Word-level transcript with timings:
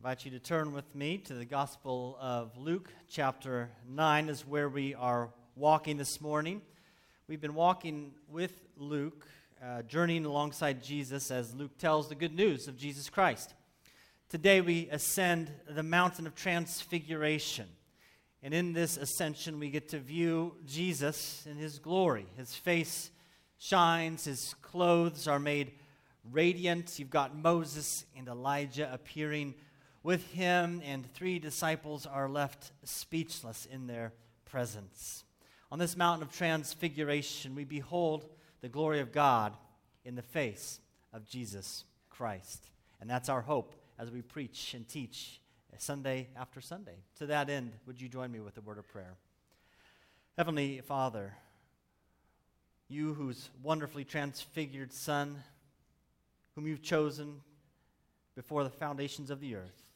invite 0.00 0.24
you 0.24 0.30
to 0.30 0.38
turn 0.38 0.72
with 0.72 0.94
me 0.94 1.18
to 1.18 1.34
the 1.34 1.44
Gospel 1.44 2.16
of 2.18 2.56
Luke, 2.56 2.88
chapter 3.06 3.68
9, 3.86 4.30
is 4.30 4.46
where 4.46 4.70
we 4.70 4.94
are 4.94 5.28
walking 5.56 5.98
this 5.98 6.22
morning. 6.22 6.62
We've 7.28 7.38
been 7.42 7.54
walking 7.54 8.12
with 8.26 8.62
Luke, 8.78 9.26
uh, 9.62 9.82
journeying 9.82 10.24
alongside 10.24 10.82
Jesus 10.82 11.30
as 11.30 11.54
Luke 11.54 11.76
tells 11.76 12.08
the 12.08 12.14
good 12.14 12.34
news 12.34 12.66
of 12.66 12.78
Jesus 12.78 13.10
Christ. 13.10 13.52
Today 14.30 14.62
we 14.62 14.88
ascend 14.88 15.50
the 15.68 15.82
mountain 15.82 16.26
of 16.26 16.34
transfiguration. 16.34 17.68
And 18.42 18.54
in 18.54 18.72
this 18.72 18.96
ascension, 18.96 19.58
we 19.58 19.68
get 19.68 19.90
to 19.90 19.98
view 19.98 20.54
Jesus 20.64 21.46
in 21.46 21.58
his 21.58 21.78
glory. 21.78 22.24
His 22.38 22.54
face 22.54 23.10
shines, 23.58 24.24
his 24.24 24.54
clothes 24.62 25.28
are 25.28 25.38
made 25.38 25.72
radiant. 26.32 26.98
You've 26.98 27.10
got 27.10 27.36
Moses 27.36 28.06
and 28.16 28.28
Elijah 28.28 28.90
appearing 28.90 29.56
with 30.02 30.32
him, 30.32 30.82
and 30.84 31.12
three 31.12 31.38
disciples 31.38 32.06
are 32.06 32.28
left 32.28 32.72
speechless 32.84 33.66
in 33.66 33.86
their 33.86 34.12
presence. 34.44 35.24
On 35.70 35.78
this 35.78 35.96
mountain 35.96 36.26
of 36.26 36.34
transfiguration, 36.34 37.54
we 37.54 37.64
behold 37.64 38.26
the 38.60 38.68
glory 38.68 39.00
of 39.00 39.12
God 39.12 39.56
in 40.04 40.14
the 40.14 40.22
face 40.22 40.80
of 41.12 41.28
Jesus 41.28 41.84
Christ. 42.08 42.64
And 43.00 43.08
that's 43.08 43.28
our 43.28 43.42
hope 43.42 43.74
as 43.98 44.10
we 44.10 44.22
preach 44.22 44.74
and 44.74 44.88
teach 44.88 45.40
Sunday 45.78 46.28
after 46.36 46.60
Sunday. 46.60 46.96
To 47.18 47.26
that 47.26 47.48
end, 47.48 47.72
would 47.86 48.00
you 48.00 48.08
join 48.08 48.30
me 48.30 48.40
with 48.40 48.58
a 48.58 48.60
word 48.60 48.78
of 48.78 48.88
prayer? 48.88 49.14
Heavenly 50.36 50.80
Father, 50.80 51.34
you 52.88 53.14
whose 53.14 53.48
wonderfully 53.62 54.04
transfigured 54.04 54.92
Son, 54.92 55.42
whom 56.54 56.66
you've 56.66 56.82
chosen 56.82 57.40
before 58.34 58.64
the 58.64 58.70
foundations 58.70 59.30
of 59.30 59.40
the 59.40 59.54
earth, 59.54 59.89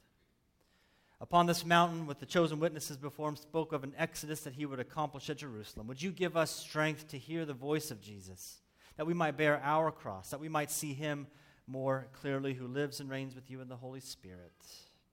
upon 1.20 1.46
this 1.46 1.64
mountain 1.64 2.06
with 2.06 2.20
the 2.20 2.26
chosen 2.26 2.60
witnesses 2.60 2.96
before 2.96 3.28
him 3.28 3.36
spoke 3.36 3.72
of 3.72 3.84
an 3.84 3.94
exodus 3.96 4.40
that 4.40 4.54
he 4.54 4.66
would 4.66 4.80
accomplish 4.80 5.30
at 5.30 5.38
Jerusalem. 5.38 5.86
Would 5.86 6.02
you 6.02 6.10
give 6.10 6.36
us 6.36 6.50
strength 6.50 7.08
to 7.08 7.18
hear 7.18 7.44
the 7.44 7.54
voice 7.54 7.90
of 7.90 8.00
Jesus, 8.00 8.60
that 8.96 9.06
we 9.06 9.14
might 9.14 9.36
bear 9.36 9.60
our 9.62 9.90
cross, 9.90 10.30
that 10.30 10.40
we 10.40 10.48
might 10.48 10.70
see 10.70 10.94
him 10.94 11.26
more 11.66 12.08
clearly, 12.20 12.54
who 12.54 12.66
lives 12.66 13.00
and 13.00 13.08
reigns 13.08 13.34
with 13.34 13.50
you 13.50 13.60
in 13.60 13.68
the 13.68 13.76
Holy 13.76 14.00
Spirit, 14.00 14.52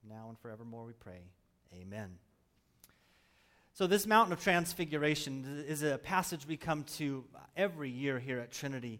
now 0.07 0.27
and 0.27 0.37
forevermore, 0.39 0.85
we 0.85 0.93
pray. 0.93 1.21
Amen. 1.73 2.17
So, 3.73 3.87
this 3.87 4.05
mountain 4.05 4.33
of 4.33 4.43
transfiguration 4.43 5.63
is 5.65 5.81
a 5.81 5.97
passage 5.97 6.45
we 6.45 6.57
come 6.57 6.83
to 6.97 7.23
every 7.55 7.89
year 7.89 8.19
here 8.19 8.39
at 8.39 8.51
Trinity. 8.51 8.99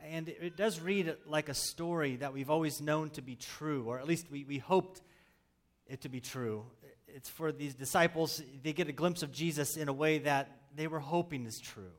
And 0.00 0.28
it 0.28 0.56
does 0.56 0.80
read 0.80 1.14
like 1.26 1.48
a 1.48 1.54
story 1.54 2.16
that 2.16 2.32
we've 2.32 2.50
always 2.50 2.80
known 2.80 3.10
to 3.10 3.22
be 3.22 3.36
true, 3.36 3.84
or 3.86 3.98
at 3.98 4.06
least 4.06 4.30
we, 4.30 4.44
we 4.44 4.58
hoped 4.58 5.00
it 5.92 6.00
to 6.00 6.08
be 6.08 6.20
true. 6.20 6.64
It's 7.06 7.28
for 7.28 7.52
these 7.52 7.74
disciples, 7.74 8.42
they 8.62 8.72
get 8.72 8.88
a 8.88 8.92
glimpse 8.92 9.22
of 9.22 9.30
Jesus 9.30 9.76
in 9.76 9.88
a 9.88 9.92
way 9.92 10.18
that 10.20 10.50
they 10.74 10.86
were 10.86 11.00
hoping 11.00 11.44
is 11.44 11.60
true. 11.60 11.92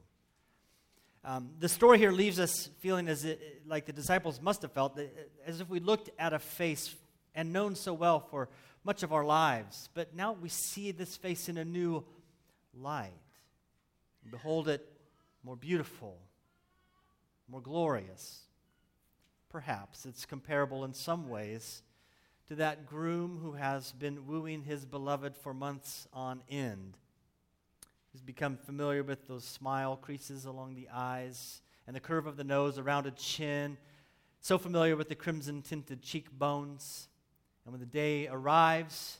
Um, 1.23 1.51
the 1.59 1.69
story 1.69 1.99
here 1.99 2.11
leaves 2.11 2.39
us 2.39 2.69
feeling 2.79 3.07
as 3.07 3.23
it, 3.23 3.61
like 3.67 3.85
the 3.85 3.93
disciples 3.93 4.41
must 4.41 4.63
have 4.63 4.71
felt, 4.71 4.99
as 5.45 5.61
if 5.61 5.69
we 5.69 5.79
looked 5.79 6.09
at 6.17 6.33
a 6.33 6.39
face 6.39 6.95
and 7.35 7.53
known 7.53 7.75
so 7.75 7.93
well 7.93 8.19
for 8.19 8.49
much 8.83 9.03
of 9.03 9.13
our 9.13 9.23
lives, 9.23 9.89
but 9.93 10.15
now 10.15 10.33
we 10.33 10.49
see 10.49 10.91
this 10.91 11.15
face 11.15 11.47
in 11.47 11.57
a 11.59 11.63
new 11.63 12.03
light. 12.73 13.11
Behold 14.29 14.67
it 14.67 14.85
more 15.43 15.55
beautiful, 15.55 16.17
more 17.47 17.61
glorious. 17.61 18.41
Perhaps 19.49 20.07
it's 20.07 20.25
comparable 20.25 20.83
in 20.83 20.93
some 20.93 21.29
ways 21.29 21.83
to 22.47 22.55
that 22.55 22.85
groom 22.85 23.39
who 23.41 23.53
has 23.53 23.91
been 23.93 24.27
wooing 24.27 24.63
his 24.63 24.85
beloved 24.85 25.35
for 25.35 25.53
months 25.53 26.07
on 26.13 26.41
end. 26.49 26.97
He's 28.11 28.21
become 28.21 28.57
familiar 28.57 29.01
with 29.01 29.27
those 29.27 29.43
smile 29.43 29.95
creases 29.95 30.45
along 30.45 30.75
the 30.75 30.89
eyes 30.93 31.61
and 31.87 31.95
the 31.95 32.01
curve 32.01 32.27
of 32.27 32.37
the 32.37 32.43
nose, 32.43 32.77
a 32.77 32.83
rounded 32.83 33.17
chin, 33.17 33.77
so 34.39 34.57
familiar 34.57 34.95
with 34.95 35.09
the 35.09 35.15
crimson 35.15 35.61
tinted 35.61 36.01
cheekbones. 36.01 37.07
And 37.65 37.71
when 37.71 37.79
the 37.79 37.85
day 37.85 38.27
arrives, 38.27 39.19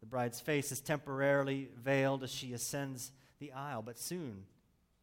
the 0.00 0.06
bride's 0.06 0.40
face 0.40 0.72
is 0.72 0.80
temporarily 0.80 1.68
veiled 1.76 2.24
as 2.24 2.32
she 2.32 2.52
ascends 2.52 3.12
the 3.38 3.52
aisle, 3.52 3.82
but 3.82 3.98
soon, 3.98 4.44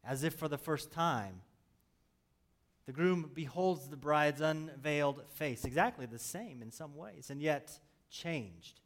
as 0.04 0.24
if 0.24 0.34
for 0.34 0.48
the 0.48 0.58
first 0.58 0.92
time, 0.92 1.40
the 2.88 2.94
groom 2.94 3.30
beholds 3.34 3.86
the 3.90 3.98
bride's 3.98 4.40
unveiled 4.40 5.20
face, 5.34 5.66
exactly 5.66 6.06
the 6.06 6.18
same 6.18 6.62
in 6.62 6.70
some 6.70 6.96
ways, 6.96 7.28
and 7.28 7.42
yet 7.42 7.70
changed. 8.10 8.80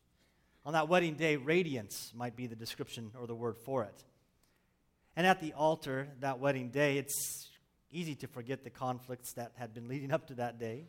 On 0.67 0.73
that 0.73 0.89
wedding 0.89 1.15
day, 1.15 1.37
radiance 1.37 2.11
might 2.13 2.35
be 2.35 2.49
the 2.49 2.57
description 2.57 3.13
or 3.17 3.29
the 3.29 3.35
word 3.37 3.57
for 3.57 3.85
it. 3.85 4.03
And 5.15 5.25
at 5.25 5.41
the 5.41 5.53
altar 5.53 6.09
that 6.19 6.41
wedding 6.41 6.71
day, 6.71 6.99
it's 6.99 7.49
easy 7.93 8.17
to 8.17 8.27
forget 8.27 8.65
the 8.65 8.71
conflicts 8.71 9.35
that 9.35 9.53
had 9.55 9.73
been 9.73 9.87
leading 9.87 10.11
up 10.11 10.27
to 10.27 10.35
that 10.35 10.59
day. 10.59 10.89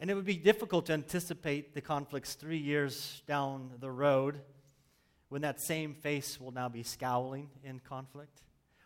And 0.00 0.10
it 0.10 0.14
would 0.14 0.24
be 0.24 0.38
difficult 0.38 0.86
to 0.86 0.94
anticipate 0.94 1.74
the 1.74 1.82
conflicts 1.82 2.32
three 2.32 2.56
years 2.56 3.22
down 3.26 3.70
the 3.80 3.90
road 3.90 4.40
when 5.28 5.42
that 5.42 5.60
same 5.60 5.92
face 5.92 6.40
will 6.40 6.52
now 6.52 6.70
be 6.70 6.84
scowling 6.84 7.50
in 7.62 7.80
conflict 7.80 8.40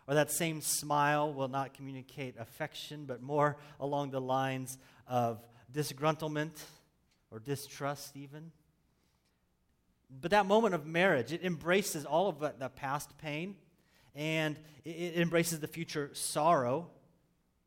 or 0.08 0.14
that 0.14 0.30
same 0.30 0.62
smile 0.62 1.32
will 1.32 1.48
not 1.48 1.74
communicate 1.74 2.34
affection, 2.38 3.04
but 3.04 3.22
more 3.22 3.58
along 3.78 4.10
the 4.10 4.20
lines 4.20 4.78
of 5.06 5.38
disgruntlement 5.70 6.58
or 7.30 7.38
distrust, 7.38 8.16
even. 8.16 8.50
But 10.10 10.30
that 10.30 10.46
moment 10.46 10.74
of 10.74 10.86
marriage, 10.86 11.34
it 11.34 11.44
embraces 11.44 12.06
all 12.06 12.28
of 12.28 12.40
the 12.58 12.70
past 12.70 13.18
pain 13.18 13.56
and 14.14 14.58
it 14.84 15.18
embraces 15.18 15.60
the 15.60 15.68
future 15.68 16.08
sorrow 16.14 16.88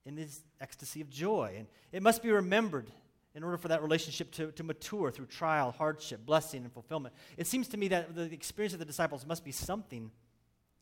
in 0.03 0.15
this 0.15 0.41
ecstasy 0.59 0.99
of 0.99 1.11
joy. 1.11 1.53
And 1.55 1.67
it 1.91 2.01
must 2.01 2.23
be 2.23 2.31
remembered 2.31 2.89
in 3.35 3.43
order 3.43 3.57
for 3.57 3.67
that 3.67 3.83
relationship 3.83 4.31
to, 4.31 4.51
to 4.53 4.63
mature 4.63 5.11
through 5.11 5.27
trial, 5.27 5.71
hardship, 5.71 6.25
blessing, 6.25 6.63
and 6.63 6.73
fulfillment. 6.73 7.13
It 7.37 7.45
seems 7.45 7.67
to 7.69 7.77
me 7.77 7.89
that 7.89 8.15
the 8.15 8.33
experience 8.33 8.73
of 8.73 8.79
the 8.79 8.85
disciples 8.85 9.27
must 9.27 9.45
be 9.45 9.51
something 9.51 10.09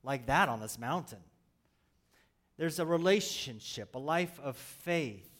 like 0.03 0.28
that 0.28 0.47
on 0.47 0.62
this 0.62 0.80
mountain. 0.80 1.20
There's 2.59 2.80
a 2.80 2.86
relationship, 2.86 3.96
a 3.96 4.00
life 4.00 4.38
of 4.44 4.58
faith. 4.58 5.31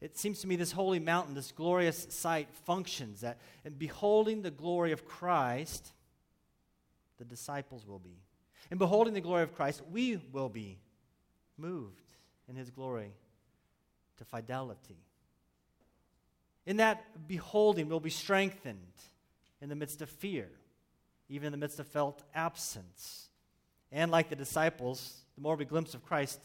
It 0.00 0.18
seems 0.18 0.40
to 0.40 0.48
me 0.48 0.56
this 0.56 0.72
holy 0.72 0.98
mountain, 0.98 1.34
this 1.34 1.52
glorious 1.52 2.08
sight, 2.10 2.48
functions 2.64 3.20
that 3.20 3.38
in 3.64 3.74
beholding 3.74 4.42
the 4.42 4.50
glory 4.50 4.90
of 4.90 5.06
Christ, 5.06 5.92
the 7.18 7.24
disciples 7.24 7.86
will 7.86 8.00
be. 8.00 8.18
In 8.72 8.78
beholding 8.78 9.14
the 9.14 9.20
glory 9.20 9.44
of 9.44 9.54
Christ, 9.54 9.82
we 9.88 10.20
will 10.32 10.48
be 10.48 10.80
moved 11.56 12.16
in 12.48 12.56
his 12.56 12.70
glory 12.70 13.12
to 14.16 14.24
fidelity. 14.24 14.98
In 16.66 16.78
that 16.78 17.28
beholding, 17.28 17.88
we'll 17.88 18.00
be 18.00 18.10
strengthened 18.10 18.80
in 19.60 19.68
the 19.68 19.76
midst 19.76 20.02
of 20.02 20.10
fear, 20.10 20.50
even 21.28 21.46
in 21.46 21.52
the 21.52 21.58
midst 21.58 21.78
of 21.78 21.86
felt 21.86 22.24
absence. 22.34 23.28
And 23.92 24.10
like 24.10 24.28
the 24.28 24.34
disciples, 24.34 25.22
the 25.36 25.42
more 25.42 25.56
we 25.56 25.64
glimpse 25.64 25.94
of 25.94 26.04
Christ, 26.04 26.40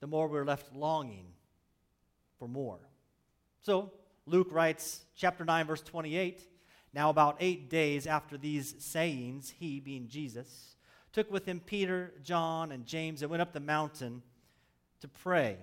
the 0.00 0.06
more 0.06 0.28
we're 0.28 0.44
left 0.44 0.74
longing 0.74 1.26
for 2.38 2.48
more. 2.48 2.80
So, 3.62 3.92
Luke 4.26 4.48
writes, 4.50 5.04
chapter 5.16 5.44
9, 5.44 5.66
verse 5.66 5.82
28 5.82 6.42
Now, 6.92 7.10
about 7.10 7.36
eight 7.40 7.70
days 7.70 8.06
after 8.06 8.36
these 8.36 8.74
sayings, 8.78 9.54
he, 9.58 9.80
being 9.80 10.08
Jesus, 10.08 10.76
took 11.12 11.30
with 11.30 11.46
him 11.46 11.60
Peter, 11.64 12.12
John, 12.22 12.72
and 12.72 12.86
James 12.86 13.22
and 13.22 13.30
went 13.30 13.42
up 13.42 13.52
the 13.52 13.60
mountain 13.60 14.22
to 15.00 15.08
pray. 15.08 15.56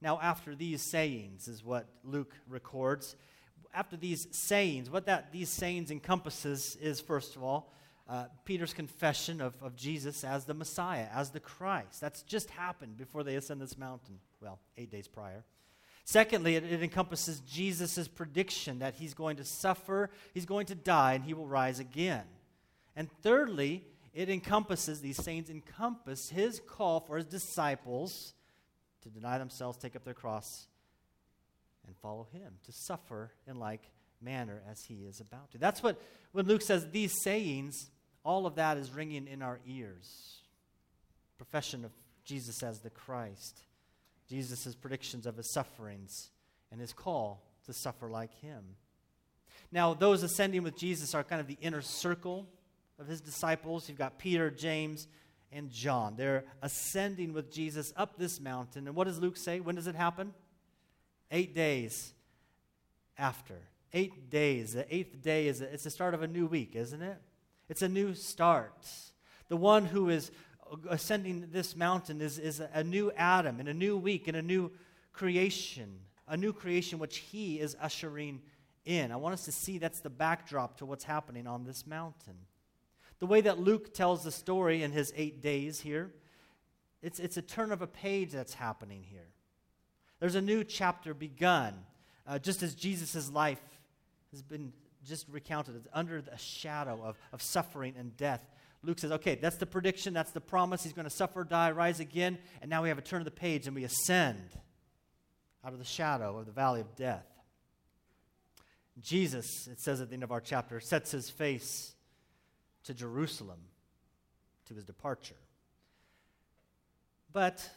Now, 0.00 0.18
after 0.20 0.54
these 0.54 0.82
sayings, 0.82 1.48
is 1.48 1.64
what 1.64 1.86
Luke 2.04 2.34
records. 2.48 3.16
After 3.72 3.96
these 3.96 4.26
sayings, 4.32 4.90
what 4.90 5.06
that 5.06 5.32
these 5.32 5.48
sayings 5.48 5.90
encompasses 5.90 6.76
is, 6.80 7.00
first 7.00 7.36
of 7.36 7.42
all, 7.42 7.72
uh, 8.08 8.26
Peter's 8.44 8.74
confession 8.74 9.40
of, 9.40 9.54
of 9.62 9.76
Jesus 9.76 10.24
as 10.24 10.44
the 10.44 10.54
Messiah, 10.54 11.06
as 11.14 11.30
the 11.30 11.40
Christ. 11.40 12.00
That's 12.00 12.22
just 12.22 12.50
happened 12.50 12.96
before 12.96 13.22
they 13.22 13.36
ascend 13.36 13.60
this 13.60 13.78
mountain, 13.78 14.18
well, 14.40 14.58
eight 14.76 14.90
days 14.90 15.08
prior. 15.08 15.44
Secondly, 16.04 16.56
it, 16.56 16.64
it 16.64 16.82
encompasses 16.82 17.40
Jesus' 17.40 18.08
prediction 18.08 18.80
that 18.80 18.94
he's 18.94 19.14
going 19.14 19.36
to 19.36 19.44
suffer, 19.44 20.10
he's 20.34 20.46
going 20.46 20.66
to 20.66 20.74
die, 20.74 21.14
and 21.14 21.24
he 21.24 21.34
will 21.34 21.46
rise 21.46 21.78
again. 21.78 22.24
And 22.96 23.08
thirdly, 23.22 23.84
it 24.12 24.28
encompasses, 24.28 25.00
these 25.00 25.16
sayings 25.16 25.48
encompass 25.48 26.28
his 26.28 26.60
call 26.60 27.00
for 27.00 27.16
his 27.16 27.26
disciples 27.26 28.34
to 29.02 29.08
deny 29.08 29.38
themselves, 29.38 29.78
take 29.78 29.96
up 29.96 30.04
their 30.04 30.12
cross, 30.14 30.66
and 31.86 31.96
follow 31.96 32.26
him, 32.32 32.54
to 32.66 32.72
suffer 32.72 33.32
in 33.46 33.58
like 33.58 33.90
manner 34.20 34.62
as 34.70 34.84
he 34.84 35.04
is 35.04 35.20
about 35.20 35.50
to. 35.52 35.58
That's 35.58 35.82
what, 35.82 36.00
when 36.32 36.46
Luke 36.46 36.62
says 36.62 36.90
these 36.90 37.22
sayings, 37.22 37.90
all 38.24 38.46
of 38.46 38.54
that 38.56 38.76
is 38.76 38.92
ringing 38.92 39.26
in 39.26 39.42
our 39.42 39.60
ears. 39.66 40.38
Profession 41.38 41.84
of 41.84 41.90
Jesus 42.24 42.62
as 42.62 42.80
the 42.80 42.90
Christ, 42.90 43.60
Jesus' 44.28 44.74
predictions 44.74 45.26
of 45.26 45.36
his 45.36 45.52
sufferings, 45.52 46.30
and 46.70 46.80
his 46.80 46.92
call 46.92 47.42
to 47.66 47.72
suffer 47.72 48.08
like 48.08 48.34
him. 48.40 48.62
Now, 49.70 49.94
those 49.94 50.22
ascending 50.22 50.62
with 50.62 50.76
Jesus 50.76 51.14
are 51.14 51.24
kind 51.24 51.40
of 51.40 51.46
the 51.46 51.58
inner 51.60 51.82
circle 51.82 52.46
of 52.98 53.06
his 53.06 53.20
disciples. 53.20 53.88
You've 53.88 53.98
got 53.98 54.18
Peter, 54.18 54.50
James, 54.50 55.08
and 55.50 55.70
John. 55.70 56.14
They're 56.16 56.44
ascending 56.62 57.32
with 57.32 57.52
Jesus 57.52 57.92
up 57.96 58.18
this 58.18 58.40
mountain. 58.40 58.86
And 58.86 58.96
what 58.96 59.06
does 59.06 59.18
Luke 59.18 59.36
say? 59.36 59.60
When 59.60 59.74
does 59.74 59.86
it 59.86 59.94
happen? 59.94 60.32
Eight 61.30 61.54
days 61.54 62.12
after. 63.18 63.56
Eight 63.92 64.30
days. 64.30 64.74
The 64.74 64.94
eighth 64.94 65.22
day 65.22 65.48
is 65.48 65.60
it's 65.60 65.84
the 65.84 65.90
start 65.90 66.14
of 66.14 66.22
a 66.22 66.28
new 66.28 66.46
week, 66.46 66.74
isn't 66.74 67.02
it? 67.02 67.18
It's 67.68 67.82
a 67.82 67.88
new 67.88 68.14
start. 68.14 68.86
The 69.48 69.56
one 69.56 69.86
who 69.86 70.08
is 70.08 70.30
ascending 70.88 71.48
this 71.52 71.76
mountain 71.76 72.20
is, 72.20 72.38
is 72.38 72.60
a 72.60 72.82
new 72.82 73.12
Adam 73.16 73.60
and 73.60 73.68
a 73.68 73.74
new 73.74 73.96
week 73.96 74.28
and 74.28 74.36
a 74.36 74.42
new 74.42 74.70
creation, 75.12 76.00
a 76.26 76.36
new 76.36 76.52
creation 76.52 76.98
which 76.98 77.18
he 77.18 77.60
is 77.60 77.76
ushering 77.80 78.40
in. 78.84 79.12
I 79.12 79.16
want 79.16 79.34
us 79.34 79.44
to 79.44 79.52
see 79.52 79.78
that's 79.78 80.00
the 80.00 80.10
backdrop 80.10 80.78
to 80.78 80.86
what's 80.86 81.04
happening 81.04 81.46
on 81.46 81.64
this 81.64 81.86
mountain. 81.86 82.36
The 83.18 83.26
way 83.26 83.40
that 83.42 83.58
Luke 83.58 83.94
tells 83.94 84.24
the 84.24 84.32
story 84.32 84.82
in 84.82 84.90
his 84.90 85.12
eight 85.16 85.40
days 85.40 85.80
here, 85.80 86.10
it's, 87.02 87.20
it's 87.20 87.36
a 87.36 87.42
turn 87.42 87.72
of 87.72 87.82
a 87.82 87.86
page 87.86 88.32
that's 88.32 88.54
happening 88.54 89.04
here. 89.08 89.28
There's 90.18 90.34
a 90.34 90.42
new 90.42 90.64
chapter 90.64 91.14
begun, 91.14 91.74
uh, 92.26 92.38
just 92.38 92.62
as 92.62 92.74
Jesus' 92.74 93.30
life 93.30 93.60
has 94.30 94.42
been 94.42 94.72
just 95.06 95.26
recounted. 95.28 95.76
It's 95.76 95.88
under 95.92 96.20
the 96.20 96.36
shadow 96.36 97.00
of, 97.02 97.18
of 97.32 97.42
suffering 97.42 97.94
and 97.98 98.16
death. 98.16 98.44
Luke 98.82 98.98
says, 98.98 99.12
okay, 99.12 99.36
that's 99.36 99.56
the 99.56 99.66
prediction, 99.66 100.12
that's 100.12 100.32
the 100.32 100.40
promise. 100.40 100.82
He's 100.82 100.92
going 100.92 101.04
to 101.04 101.10
suffer, 101.10 101.44
die, 101.44 101.70
rise 101.70 102.00
again. 102.00 102.38
And 102.60 102.68
now 102.68 102.82
we 102.82 102.88
have 102.88 102.98
a 102.98 103.02
turn 103.02 103.20
of 103.20 103.24
the 103.24 103.30
page 103.30 103.66
and 103.66 103.76
we 103.76 103.84
ascend 103.84 104.50
out 105.64 105.72
of 105.72 105.78
the 105.78 105.84
shadow 105.84 106.38
of 106.38 106.46
the 106.46 106.52
valley 106.52 106.80
of 106.80 106.96
death. 106.96 107.26
Jesus, 109.00 109.68
it 109.68 109.80
says 109.80 110.00
at 110.00 110.08
the 110.08 110.14
end 110.14 110.22
of 110.22 110.32
our 110.32 110.40
chapter, 110.40 110.80
sets 110.80 111.12
his 111.12 111.30
face 111.30 111.94
to 112.84 112.94
Jerusalem 112.94 113.60
to 114.66 114.74
his 114.74 114.84
departure. 114.84 115.36
But 117.32 117.68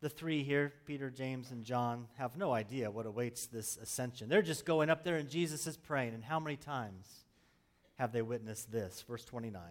the 0.00 0.08
three 0.08 0.42
here, 0.42 0.72
Peter, 0.84 1.10
James, 1.10 1.50
and 1.50 1.64
John, 1.64 2.06
have 2.16 2.36
no 2.36 2.52
idea 2.52 2.90
what 2.90 3.06
awaits 3.06 3.46
this 3.46 3.76
ascension. 3.78 4.28
They're 4.28 4.42
just 4.42 4.66
going 4.66 4.90
up 4.90 5.04
there 5.04 5.16
and 5.16 5.28
Jesus 5.28 5.66
is 5.66 5.76
praying. 5.76 6.14
And 6.14 6.22
how 6.22 6.38
many 6.38 6.56
times 6.56 7.24
have 7.98 8.12
they 8.12 8.22
witnessed 8.22 8.70
this? 8.70 9.04
Verse 9.08 9.24
29. 9.24 9.62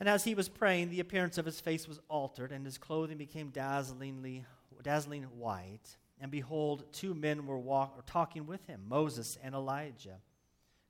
And 0.00 0.08
as 0.08 0.24
he 0.24 0.34
was 0.34 0.48
praying, 0.48 0.90
the 0.90 1.00
appearance 1.00 1.38
of 1.38 1.44
his 1.44 1.60
face 1.60 1.86
was 1.86 2.00
altered, 2.08 2.52
and 2.52 2.64
his 2.64 2.78
clothing 2.78 3.18
became 3.18 3.50
dazzlingly, 3.50 4.46
dazzling 4.82 5.24
white. 5.24 5.96
And 6.18 6.30
behold, 6.30 6.84
two 6.90 7.14
men 7.14 7.46
were 7.46 7.58
walk, 7.58 8.06
talking 8.06 8.46
with 8.46 8.66
him, 8.66 8.80
Moses 8.88 9.36
and 9.42 9.54
Elijah, 9.54 10.16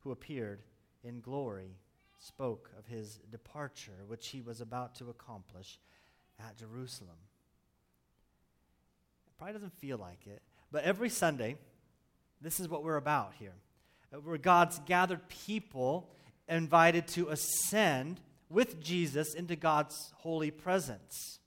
who 0.00 0.12
appeared 0.12 0.62
in 1.02 1.20
glory 1.20 1.76
spoke 2.20 2.70
of 2.78 2.86
his 2.86 3.18
departure, 3.30 4.04
which 4.06 4.28
he 4.28 4.42
was 4.42 4.60
about 4.60 4.94
to 4.96 5.10
accomplish 5.10 5.80
at 6.38 6.56
Jerusalem. 6.56 7.16
Probably 9.40 9.54
doesn't 9.54 9.78
feel 9.78 9.96
like 9.96 10.26
it, 10.26 10.42
but 10.70 10.84
every 10.84 11.08
Sunday, 11.08 11.56
this 12.42 12.60
is 12.60 12.68
what 12.68 12.84
we're 12.84 12.98
about 12.98 13.32
here. 13.38 13.54
Uh, 14.14 14.20
we're 14.20 14.36
God's 14.36 14.78
gathered 14.80 15.26
people 15.30 16.10
invited 16.46 17.08
to 17.08 17.30
ascend 17.30 18.20
with 18.50 18.82
Jesus 18.82 19.32
into 19.32 19.56
God's 19.56 20.12
holy 20.18 20.50
presence. 20.50 21.38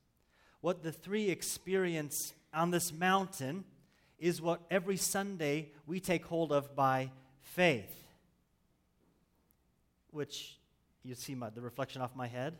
What 0.62 0.82
the 0.82 0.92
three 0.92 1.30
experience 1.30 2.34
on 2.52 2.72
this 2.72 2.92
mountain 2.92 3.64
is 4.18 4.42
what 4.42 4.62
every 4.72 4.98
Sunday 4.98 5.70
we 5.86 6.00
take 6.00 6.26
hold 6.26 6.52
of 6.52 6.76
by 6.76 7.12
faith, 7.44 7.96
which 10.10 10.58
you 11.04 11.14
see 11.14 11.36
my, 11.36 11.52
the 11.52 11.62
reflection 11.62 12.02
off 12.02 12.16
my 12.16 12.26
head? 12.26 12.56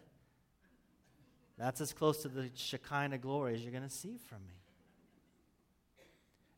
That's 1.58 1.82
as 1.82 1.92
close 1.92 2.22
to 2.22 2.28
the 2.28 2.52
Shekinah 2.54 3.18
glory 3.18 3.56
as 3.56 3.64
you're 3.64 3.72
going 3.72 3.82
to 3.82 3.90
see 3.90 4.20
from 4.30 4.46
me. 4.46 4.54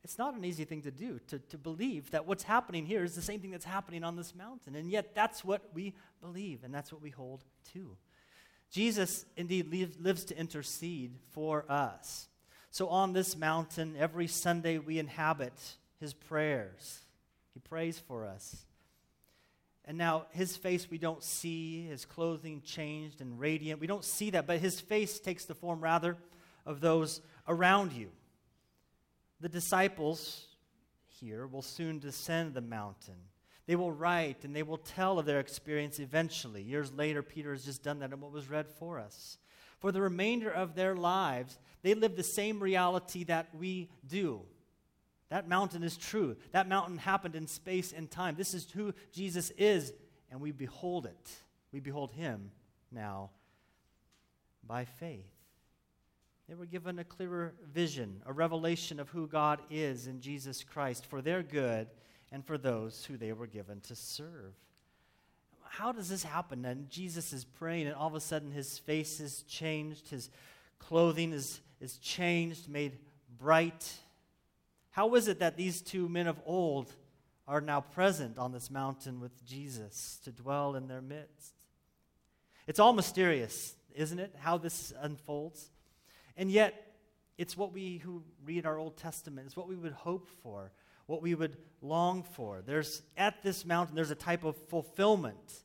It's 0.06 0.18
not 0.18 0.36
an 0.36 0.44
easy 0.44 0.64
thing 0.64 0.82
to 0.82 0.92
do, 0.92 1.18
to, 1.26 1.40
to 1.40 1.58
believe 1.58 2.12
that 2.12 2.28
what's 2.28 2.44
happening 2.44 2.86
here 2.86 3.02
is 3.02 3.16
the 3.16 3.20
same 3.20 3.40
thing 3.40 3.50
that's 3.50 3.64
happening 3.64 4.04
on 4.04 4.14
this 4.14 4.36
mountain. 4.36 4.76
And 4.76 4.88
yet, 4.88 5.16
that's 5.16 5.44
what 5.44 5.62
we 5.74 5.94
believe, 6.20 6.62
and 6.62 6.72
that's 6.72 6.92
what 6.92 7.02
we 7.02 7.10
hold 7.10 7.42
to. 7.72 7.96
Jesus 8.70 9.26
indeed 9.36 9.68
live, 9.68 10.00
lives 10.00 10.24
to 10.26 10.38
intercede 10.38 11.16
for 11.32 11.64
us. 11.68 12.28
So, 12.70 12.86
on 12.86 13.14
this 13.14 13.36
mountain, 13.36 13.96
every 13.98 14.28
Sunday 14.28 14.78
we 14.78 15.00
inhabit 15.00 15.60
his 15.98 16.14
prayers. 16.14 17.00
He 17.52 17.58
prays 17.58 17.98
for 17.98 18.26
us. 18.26 18.64
And 19.86 19.98
now 19.98 20.26
his 20.30 20.56
face 20.56 20.88
we 20.88 20.98
don't 20.98 21.24
see, 21.24 21.84
his 21.84 22.04
clothing 22.04 22.62
changed 22.64 23.20
and 23.20 23.40
radiant. 23.40 23.80
We 23.80 23.88
don't 23.88 24.04
see 24.04 24.30
that, 24.30 24.46
but 24.46 24.60
his 24.60 24.80
face 24.80 25.18
takes 25.18 25.46
the 25.46 25.54
form 25.56 25.80
rather 25.80 26.16
of 26.64 26.80
those 26.80 27.22
around 27.48 27.92
you. 27.92 28.12
The 29.40 29.48
disciples 29.48 30.46
here 31.06 31.46
will 31.46 31.62
soon 31.62 31.98
descend 31.98 32.54
the 32.54 32.60
mountain. 32.60 33.16
They 33.66 33.76
will 33.76 33.92
write 33.92 34.44
and 34.44 34.54
they 34.54 34.62
will 34.62 34.78
tell 34.78 35.18
of 35.18 35.26
their 35.26 35.40
experience 35.40 35.98
eventually. 35.98 36.62
Years 36.62 36.92
later, 36.92 37.22
Peter 37.22 37.52
has 37.52 37.64
just 37.64 37.82
done 37.82 37.98
that 37.98 38.12
in 38.12 38.20
what 38.20 38.32
was 38.32 38.48
read 38.48 38.68
for 38.68 38.98
us. 38.98 39.38
For 39.80 39.92
the 39.92 40.00
remainder 40.00 40.50
of 40.50 40.74
their 40.74 40.94
lives, 40.94 41.58
they 41.82 41.94
live 41.94 42.16
the 42.16 42.22
same 42.22 42.60
reality 42.60 43.24
that 43.24 43.48
we 43.54 43.90
do. 44.06 44.42
That 45.28 45.48
mountain 45.48 45.82
is 45.82 45.96
true. 45.96 46.36
That 46.52 46.68
mountain 46.68 46.98
happened 46.98 47.34
in 47.34 47.46
space 47.46 47.92
and 47.92 48.10
time. 48.10 48.36
This 48.36 48.54
is 48.54 48.70
who 48.70 48.94
Jesus 49.12 49.50
is, 49.58 49.92
and 50.30 50.40
we 50.40 50.52
behold 50.52 51.04
it. 51.04 51.30
We 51.72 51.80
behold 51.80 52.12
him 52.12 52.52
now 52.92 53.30
by 54.66 54.84
faith. 54.84 55.35
They 56.48 56.54
were 56.54 56.66
given 56.66 56.98
a 56.98 57.04
clearer 57.04 57.54
vision, 57.72 58.22
a 58.24 58.32
revelation 58.32 59.00
of 59.00 59.08
who 59.08 59.26
God 59.26 59.60
is 59.70 60.06
in 60.06 60.20
Jesus 60.20 60.62
Christ 60.62 61.06
for 61.06 61.20
their 61.20 61.42
good 61.42 61.88
and 62.30 62.44
for 62.44 62.56
those 62.56 63.04
who 63.04 63.16
they 63.16 63.32
were 63.32 63.46
given 63.46 63.80
to 63.82 63.96
serve. 63.96 64.54
How 65.64 65.92
does 65.92 66.08
this 66.08 66.22
happen? 66.22 66.64
And 66.64 66.88
Jesus 66.88 67.32
is 67.32 67.44
praying, 67.44 67.86
and 67.86 67.96
all 67.96 68.06
of 68.06 68.14
a 68.14 68.20
sudden 68.20 68.52
his 68.52 68.78
face 68.78 69.20
is 69.20 69.42
changed, 69.42 70.08
his 70.08 70.30
clothing 70.78 71.32
is, 71.32 71.60
is 71.80 71.98
changed, 71.98 72.68
made 72.68 72.92
bright 73.38 73.98
how 74.96 75.14
is 75.14 75.28
it 75.28 75.40
that 75.40 75.58
these 75.58 75.82
two 75.82 76.08
men 76.08 76.26
of 76.26 76.40
old 76.46 76.90
are 77.46 77.60
now 77.60 77.82
present 77.82 78.38
on 78.38 78.52
this 78.52 78.70
mountain 78.70 79.20
with 79.20 79.44
Jesus 79.44 80.18
to 80.24 80.32
dwell 80.32 80.74
in 80.74 80.88
their 80.88 81.02
midst? 81.02 81.52
It's 82.66 82.80
all 82.80 82.94
mysterious, 82.94 83.74
isn't 83.94 84.18
it, 84.18 84.34
how 84.38 84.56
this 84.56 84.94
unfolds? 84.98 85.68
And 86.36 86.50
yet, 86.50 86.94
it's 87.38 87.56
what 87.56 87.72
we 87.72 87.98
who 87.98 88.22
read 88.44 88.66
our 88.66 88.78
Old 88.78 88.96
Testament, 88.96 89.46
it's 89.46 89.56
what 89.56 89.68
we 89.68 89.76
would 89.76 89.92
hope 89.92 90.28
for, 90.42 90.72
what 91.06 91.22
we 91.22 91.34
would 91.34 91.56
long 91.82 92.22
for. 92.22 92.62
There's 92.64 93.02
at 93.16 93.42
this 93.42 93.64
mountain, 93.64 93.94
there's 93.94 94.10
a 94.10 94.14
type 94.14 94.44
of 94.44 94.56
fulfillment. 94.68 95.62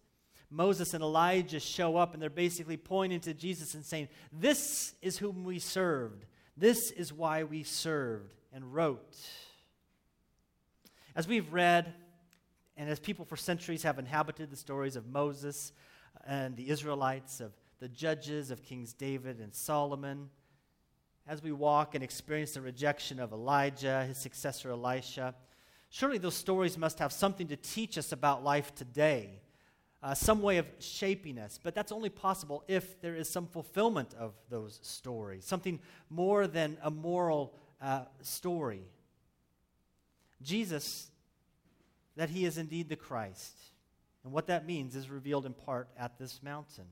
Moses 0.50 0.94
and 0.94 1.02
Elijah 1.02 1.62
show 1.62 1.96
up 1.96 2.14
and 2.14 2.22
they're 2.22 2.30
basically 2.30 2.76
pointing 2.76 3.22
to 3.22 3.34
Jesus 3.34 3.74
and 3.74 3.86
saying, 3.86 4.10
This 4.34 4.94
is 5.02 5.18
whom 5.18 5.46
we 5.46 5.60
served. 5.60 6.26
This 6.58 6.92
is 6.92 7.14
why 7.14 7.44
we 7.44 7.64
served 7.64 8.36
and 8.54 8.74
wrote. 8.74 9.18
As 11.16 11.28
we've 11.28 11.52
read, 11.54 11.94
and 12.76 12.90
as 12.90 13.00
people 13.00 13.26
for 13.26 13.38
centuries 13.38 13.84
have 13.84 14.00
inhabited 14.00 14.50
the 14.50 14.58
stories 14.58 14.96
of 14.96 15.08
Moses 15.08 15.72
and 16.26 16.56
the 16.56 16.70
Israelites, 16.70 17.40
of 17.40 17.54
the 17.80 17.88
judges, 17.88 18.52
of 18.52 18.64
Kings 18.64 18.94
David 18.94 19.40
and 19.40 19.54
Solomon, 19.54 20.30
as 21.32 21.42
we 21.42 21.54
walk 21.54 21.96
and 21.96 22.04
experience 22.04 22.52
the 22.52 22.60
rejection 22.60 23.18
of 23.18 23.32
Elijah, 23.32 24.04
his 24.04 24.18
successor 24.18 24.72
Elisha, 24.72 25.34
surely 25.90 26.18
those 26.18 26.36
stories 26.36 26.78
must 26.78 27.00
have 27.00 27.14
something 27.14 27.48
to 27.48 27.56
teach 27.56 27.98
us 27.98 28.12
about 28.12 28.44
life 28.44 28.76
today, 28.76 29.40
uh, 30.04 30.14
some 30.14 30.42
way 30.42 30.58
of 30.58 30.68
shaping 30.80 31.40
us. 31.40 31.58
But 31.64 31.74
that's 31.74 31.94
only 31.94 32.10
possible 32.10 32.66
if 32.68 33.00
there 33.00 33.16
is 33.16 33.30
some 33.30 33.48
fulfillment 33.48 34.14
of 34.20 34.34
those 34.50 34.82
stories, 34.84 35.46
something 35.46 35.80
more 36.10 36.48
than 36.48 36.78
a 36.84 36.92
moral 36.92 37.54
uh, 37.82 38.02
story. 38.22 38.84
Jesus, 40.42 41.12
that 42.18 42.30
he 42.30 42.44
is 42.44 42.58
indeed 42.58 42.90
the 42.90 42.98
Christ. 42.98 43.58
And 44.26 44.34
what 44.34 44.48
that 44.48 44.68
means 44.68 44.98
is 44.98 45.10
revealed 45.10 45.46
in 45.46 45.54
part 45.54 45.88
at 45.98 46.20
this 46.20 46.44
mountain. 46.44 46.88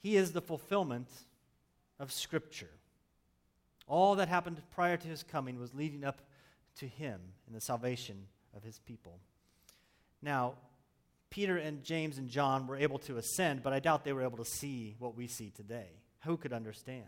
He 0.00 0.16
is 0.16 0.32
the 0.32 0.40
fulfillment 0.40 1.08
of 2.00 2.10
Scripture. 2.10 2.70
All 3.86 4.16
that 4.16 4.28
happened 4.28 4.60
prior 4.70 4.96
to 4.96 5.08
his 5.08 5.22
coming 5.22 5.58
was 5.58 5.74
leading 5.74 6.04
up 6.04 6.22
to 6.76 6.86
him 6.86 7.20
in 7.46 7.54
the 7.54 7.60
salvation 7.60 8.26
of 8.54 8.62
his 8.62 8.78
people. 8.80 9.18
Now, 10.22 10.54
Peter 11.30 11.56
and 11.56 11.82
James 11.82 12.18
and 12.18 12.28
John 12.28 12.66
were 12.66 12.76
able 12.76 12.98
to 13.00 13.16
ascend, 13.16 13.62
but 13.62 13.72
I 13.72 13.80
doubt 13.80 14.04
they 14.04 14.12
were 14.12 14.22
able 14.22 14.38
to 14.38 14.44
see 14.44 14.96
what 14.98 15.16
we 15.16 15.26
see 15.26 15.50
today. 15.50 15.88
Who 16.24 16.36
could 16.36 16.52
understand? 16.52 17.04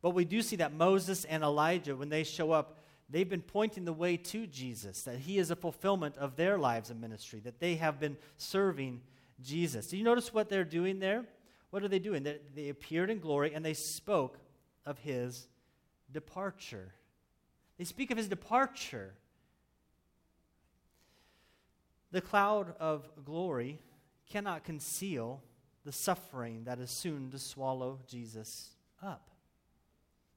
But 0.00 0.10
we 0.10 0.24
do 0.24 0.42
see 0.42 0.56
that 0.56 0.72
Moses 0.72 1.24
and 1.24 1.42
Elijah, 1.42 1.94
when 1.94 2.08
they 2.08 2.24
show 2.24 2.50
up, 2.50 2.78
They've 3.12 3.28
been 3.28 3.42
pointing 3.42 3.84
the 3.84 3.92
way 3.92 4.16
to 4.16 4.46
Jesus, 4.46 5.02
that 5.02 5.18
he 5.18 5.36
is 5.36 5.50
a 5.50 5.56
fulfillment 5.56 6.16
of 6.16 6.36
their 6.36 6.56
lives 6.56 6.88
and 6.88 6.98
ministry, 6.98 7.40
that 7.40 7.60
they 7.60 7.74
have 7.74 8.00
been 8.00 8.16
serving 8.38 9.02
Jesus. 9.42 9.88
Do 9.88 9.98
you 9.98 10.02
notice 10.02 10.32
what 10.32 10.48
they're 10.48 10.64
doing 10.64 10.98
there? 10.98 11.26
What 11.68 11.82
are 11.82 11.88
they 11.88 11.98
doing? 11.98 12.22
They, 12.22 12.38
they 12.54 12.68
appeared 12.70 13.10
in 13.10 13.18
glory 13.18 13.52
and 13.52 13.62
they 13.62 13.74
spoke 13.74 14.38
of 14.86 14.98
his 14.98 15.46
departure. 16.12 16.92
They 17.78 17.84
speak 17.84 18.10
of 18.10 18.16
his 18.16 18.28
departure. 18.28 19.14
The 22.10 22.20
cloud 22.20 22.74
of 22.78 23.08
glory 23.24 23.80
cannot 24.30 24.64
conceal 24.64 25.42
the 25.84 25.92
suffering 25.92 26.64
that 26.64 26.78
is 26.78 26.90
soon 26.90 27.30
to 27.30 27.38
swallow 27.38 27.98
Jesus 28.06 28.70
up. 29.02 29.30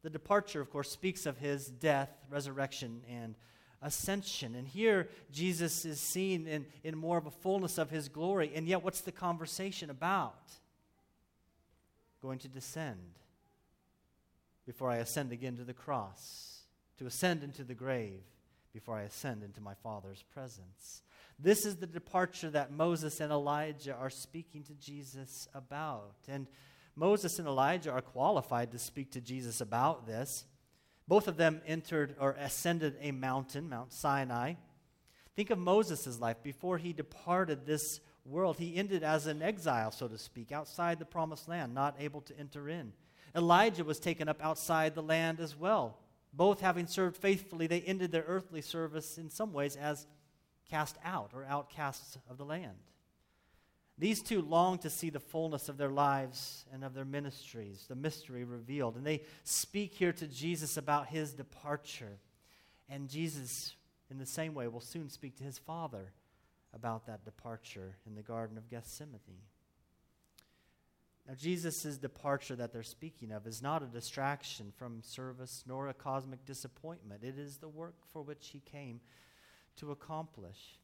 The 0.01 0.10
departure, 0.10 0.62
of 0.62 0.70
course, 0.70 0.89
speaks 0.89 1.25
of 1.25 1.38
his 1.38 1.67
death, 1.67 2.10
resurrection, 2.29 3.01
and 3.10 3.36
ascension. 3.82 4.55
And 4.55 4.67
here, 4.67 5.10
Jesus 5.32 5.86
is 5.86 6.00
seen 6.00 6.48
in, 6.48 6.65
in 6.84 6.98
more 6.98 7.17
of 7.17 7.25
a 7.25 7.32
fullness 7.32 7.77
of 7.77 7.89
his 7.89 8.08
glory. 8.08 8.51
And 8.55 8.67
yet, 8.67 8.84
what's 8.84 9.01
the 9.01 9.12
conversation 9.12 9.89
about? 9.89 10.51
Going 12.22 12.39
to 12.39 12.48
descend 12.48 13.20
before 14.65 14.89
I 14.89 14.98
ascend 14.98 15.31
again 15.31 15.57
to 15.57 15.63
the 15.63 15.74
cross, 15.74 16.62
to 16.98 17.05
ascend 17.05 17.43
into 17.43 17.63
the 17.63 17.74
grave 17.74 18.24
before 18.74 18.98
I 18.98 19.03
ascend 19.03 19.43
into 19.43 19.62
my 19.62 19.74
Father's 19.75 20.24
presence. 20.34 21.01
This 21.39 21.65
is 21.65 21.77
the 21.77 21.88
departure 21.88 22.50
that 22.50 22.72
Moses 22.72 23.19
and 23.19 23.31
Elijah 23.31 23.95
are 23.95 24.10
speaking 24.10 24.63
to 24.63 24.74
Jesus 24.74 25.48
about. 25.53 26.15
And 26.27 26.48
Moses 26.95 27.39
and 27.39 27.48
Elijah 27.48 27.91
are 27.91 28.01
qualified 28.01 28.72
to 28.72 28.79
speak 28.79 29.12
to 29.12 29.22
Jesus 29.22 29.62
about 29.62 30.07
this. 30.07 30.45
Both 31.07 31.27
of 31.27 31.38
them 31.38 31.62
entered 31.67 32.15
or 32.19 32.31
ascended 32.39 32.95
a 33.00 33.12
mountain, 33.12 33.69
Mount 33.69 33.93
Sinai. 33.93 34.53
Think 35.36 35.50
of 35.50 35.60
Moses' 35.60 36.19
life. 36.19 36.38
Before 36.41 36.77
he 36.77 36.93
departed 36.93 37.65
this 37.65 38.00
world, 38.25 38.57
he 38.57 38.75
ended 38.75 39.03
as 39.03 39.27
an 39.27 39.41
exile, 39.41 39.91
so 39.91 40.07
to 40.07 40.17
speak, 40.17 40.51
outside 40.51 40.98
the 40.98 41.05
promised 41.05 41.48
land, 41.48 41.74
not 41.74 41.95
able 42.00 42.22
to 42.22 42.39
enter 42.39 42.69
in. 42.69 42.93
Elijah 43.35 43.83
was 43.83 43.99
taken 43.99 44.29
up 44.29 44.43
outside 44.43 44.95
the 44.95 45.03
land 45.03 45.39
as 45.39 45.55
well. 45.55 45.97
Both 46.33 46.61
having 46.61 46.87
served 46.87 47.17
faithfully, 47.17 47.67
they 47.67 47.81
ended 47.81 48.11
their 48.11 48.25
earthly 48.27 48.61
service 48.61 49.17
in 49.17 49.29
some 49.29 49.53
ways 49.53 49.75
as 49.75 50.07
cast 50.69 50.97
out 51.03 51.31
or 51.33 51.45
outcasts 51.45 52.17
of 52.29 52.37
the 52.37 52.45
land. 52.45 52.77
These 53.97 54.21
two 54.21 54.41
long 54.41 54.77
to 54.79 54.89
see 54.89 55.09
the 55.09 55.21
fullness 55.21 55.69
of 55.69 55.77
their 55.77 55.89
lives 55.89 56.65
and 56.73 56.83
of 56.83 56.93
their 56.93 57.05
ministries, 57.05 57.85
the 57.87 57.95
mystery 57.95 58.43
revealed. 58.43 58.97
And 58.97 59.05
they 59.05 59.23
speak 59.43 59.93
here 59.93 60.11
to 60.13 60.27
Jesus 60.27 60.75
about 60.75 61.07
his 61.07 61.33
departure. 61.33 62.19
And 62.89 63.09
Jesus, 63.09 63.75
in 64.11 64.17
the 64.17 64.25
same 64.25 64.53
way, 64.53 64.67
will 64.67 64.81
soon 64.81 65.09
speak 65.09 65.37
to 65.37 65.45
his 65.45 65.57
Father 65.57 66.11
about 66.73 67.07
that 67.07 67.23
departure 67.23 67.95
in 68.05 68.15
the 68.15 68.21
Garden 68.21 68.57
of 68.57 68.69
Gethsemane. 68.69 69.19
Now, 71.27 71.34
Jesus' 71.34 71.98
departure 71.98 72.55
that 72.55 72.72
they're 72.72 72.84
speaking 72.84 73.32
of 73.32 73.48
is 73.48 73.62
not 73.62 73.82
a 73.82 73.88
distraction 73.88 74.72
from 74.77 75.01
service 75.01 75.63
nor 75.67 75.88
a 75.88 75.94
cosmic 75.94 76.46
disappointment. 76.46 77.24
It 77.24 77.39
is 77.39 77.58
the 77.58 77.67
work 77.67 77.96
for 78.13 78.22
which 78.22 78.50
he 78.53 78.60
came 78.60 79.00
to 79.77 79.91
accomplish. 79.91 80.77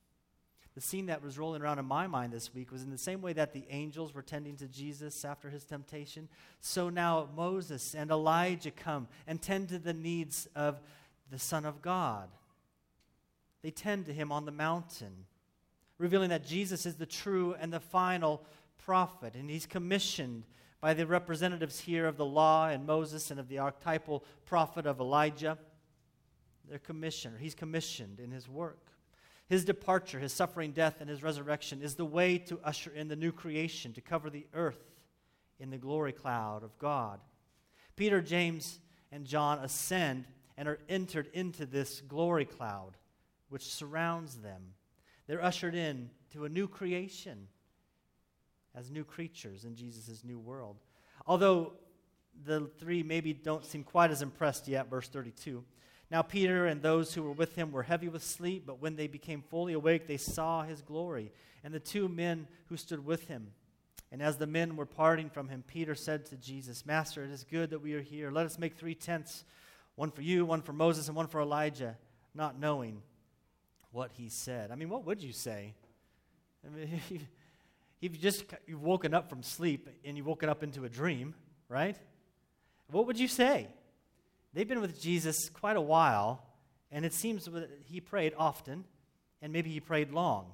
The 0.73 0.81
scene 0.81 1.07
that 1.07 1.21
was 1.21 1.37
rolling 1.37 1.61
around 1.61 1.79
in 1.79 1.85
my 1.85 2.07
mind 2.07 2.31
this 2.31 2.53
week 2.53 2.71
was 2.71 2.81
in 2.81 2.91
the 2.91 2.97
same 2.97 3.21
way 3.21 3.33
that 3.33 3.53
the 3.53 3.65
angels 3.69 4.13
were 4.13 4.21
tending 4.21 4.55
to 4.57 4.67
Jesus 4.67 5.25
after 5.25 5.49
his 5.49 5.65
temptation. 5.65 6.29
So 6.61 6.89
now 6.89 7.27
Moses 7.35 7.93
and 7.93 8.09
Elijah 8.09 8.71
come 8.71 9.07
and 9.27 9.41
tend 9.41 9.69
to 9.69 9.79
the 9.79 9.93
needs 9.93 10.47
of 10.55 10.79
the 11.29 11.39
Son 11.39 11.65
of 11.65 11.81
God. 11.81 12.29
They 13.61 13.71
tend 13.71 14.05
to 14.05 14.13
him 14.13 14.31
on 14.31 14.45
the 14.45 14.51
mountain, 14.51 15.25
revealing 15.97 16.29
that 16.29 16.45
Jesus 16.45 16.85
is 16.85 16.95
the 16.95 17.05
true 17.05 17.53
and 17.59 17.71
the 17.71 17.79
final 17.79 18.41
prophet, 18.85 19.35
and 19.35 19.49
he's 19.49 19.65
commissioned 19.65 20.43
by 20.79 20.93
the 20.93 21.05
representatives 21.05 21.81
here 21.81 22.07
of 22.07 22.17
the 22.17 22.25
law 22.25 22.67
and 22.67 22.85
Moses 22.85 23.31
and 23.31 23.39
of 23.39 23.47
the 23.47 23.59
archetypal 23.59 24.23
prophet 24.45 24.85
of 24.85 24.99
Elijah. 24.99 25.57
They're 26.67 26.79
commissioned, 26.79 27.37
he's 27.39 27.55
commissioned 27.55 28.19
in 28.19 28.31
his 28.31 28.49
work. 28.49 28.87
His 29.47 29.65
departure, 29.65 30.19
his 30.19 30.31
suffering, 30.31 30.71
death, 30.71 30.97
and 31.01 31.09
his 31.09 31.23
resurrection 31.23 31.81
is 31.81 31.95
the 31.95 32.05
way 32.05 32.37
to 32.37 32.59
usher 32.63 32.91
in 32.91 33.09
the 33.09 33.15
new 33.15 33.31
creation, 33.33 33.91
to 33.93 34.01
cover 34.01 34.29
the 34.29 34.47
earth 34.53 34.79
in 35.59 35.69
the 35.69 35.77
glory 35.77 36.13
cloud 36.13 36.63
of 36.63 36.77
God. 36.79 37.19
Peter, 37.95 38.21
James, 38.21 38.79
and 39.11 39.25
John 39.25 39.59
ascend 39.59 40.25
and 40.57 40.67
are 40.67 40.79
entered 40.87 41.29
into 41.33 41.65
this 41.65 42.01
glory 42.01 42.45
cloud 42.45 42.95
which 43.49 43.65
surrounds 43.65 44.37
them. 44.37 44.61
They're 45.27 45.43
ushered 45.43 45.75
in 45.75 46.09
to 46.31 46.45
a 46.45 46.49
new 46.49 46.67
creation 46.67 47.47
as 48.75 48.89
new 48.89 49.03
creatures 49.03 49.65
in 49.65 49.75
Jesus' 49.75 50.23
new 50.23 50.39
world. 50.39 50.77
Although 51.25 51.73
the 52.45 52.69
three 52.79 53.03
maybe 53.03 53.33
don't 53.33 53.65
seem 53.65 53.83
quite 53.83 54.11
as 54.11 54.21
impressed 54.21 54.67
yet, 54.67 54.89
verse 54.89 55.07
32. 55.07 55.63
Now 56.09 56.21
Peter 56.21 56.65
and 56.65 56.81
those 56.81 57.13
who 57.13 57.23
were 57.23 57.31
with 57.31 57.55
him 57.55 57.71
were 57.71 57.83
heavy 57.83 58.09
with 58.09 58.23
sleep, 58.23 58.63
but 58.65 58.81
when 58.81 58.95
they 58.95 59.07
became 59.07 59.41
fully 59.41 59.73
awake, 59.73 60.07
they 60.07 60.17
saw 60.17 60.63
his 60.63 60.81
glory 60.81 61.31
and 61.63 61.73
the 61.73 61.79
two 61.79 62.07
men 62.07 62.47
who 62.67 62.77
stood 62.77 63.05
with 63.05 63.27
him. 63.27 63.51
And 64.11 64.21
as 64.21 64.37
the 64.37 64.47
men 64.47 64.75
were 64.75 64.85
parting 64.85 65.29
from 65.29 65.47
him, 65.47 65.63
Peter 65.65 65.95
said 65.95 66.25
to 66.27 66.35
Jesus, 66.35 66.85
Master, 66.85 67.23
it 67.23 67.31
is 67.31 67.45
good 67.45 67.69
that 67.69 67.81
we 67.81 67.93
are 67.93 68.01
here. 68.01 68.29
Let 68.29 68.45
us 68.45 68.59
make 68.59 68.75
three 68.75 68.95
tents 68.95 69.45
one 69.95 70.11
for 70.11 70.21
you, 70.21 70.45
one 70.45 70.61
for 70.61 70.73
Moses, 70.73 71.07
and 71.07 71.15
one 71.15 71.27
for 71.27 71.41
Elijah, 71.41 71.97
not 72.33 72.59
knowing 72.59 73.01
what 73.91 74.11
he 74.13 74.29
said. 74.29 74.71
I 74.71 74.75
mean, 74.75 74.89
what 74.89 75.05
would 75.05 75.21
you 75.21 75.31
say? 75.31 75.75
I 76.65 76.69
mean, 76.69 76.99
you've 78.01 78.19
just 78.19 78.43
you've 78.67 78.83
woken 78.83 79.13
up 79.13 79.29
from 79.29 79.43
sleep 79.43 79.87
and 80.03 80.17
you've 80.17 80.25
woken 80.25 80.49
up 80.49 80.63
into 80.63 80.83
a 80.83 80.89
dream, 80.89 81.33
right? 81.69 81.95
What 82.89 83.07
would 83.07 83.19
you 83.19 83.29
say? 83.29 83.67
They've 84.53 84.67
been 84.67 84.81
with 84.81 85.01
Jesus 85.01 85.47
quite 85.47 85.77
a 85.77 85.81
while, 85.81 86.43
and 86.91 87.05
it 87.05 87.13
seems 87.13 87.45
that 87.45 87.69
he 87.85 88.01
prayed 88.01 88.33
often, 88.37 88.83
and 89.41 89.53
maybe 89.53 89.69
he 89.69 89.79
prayed 89.79 90.11
long. 90.11 90.51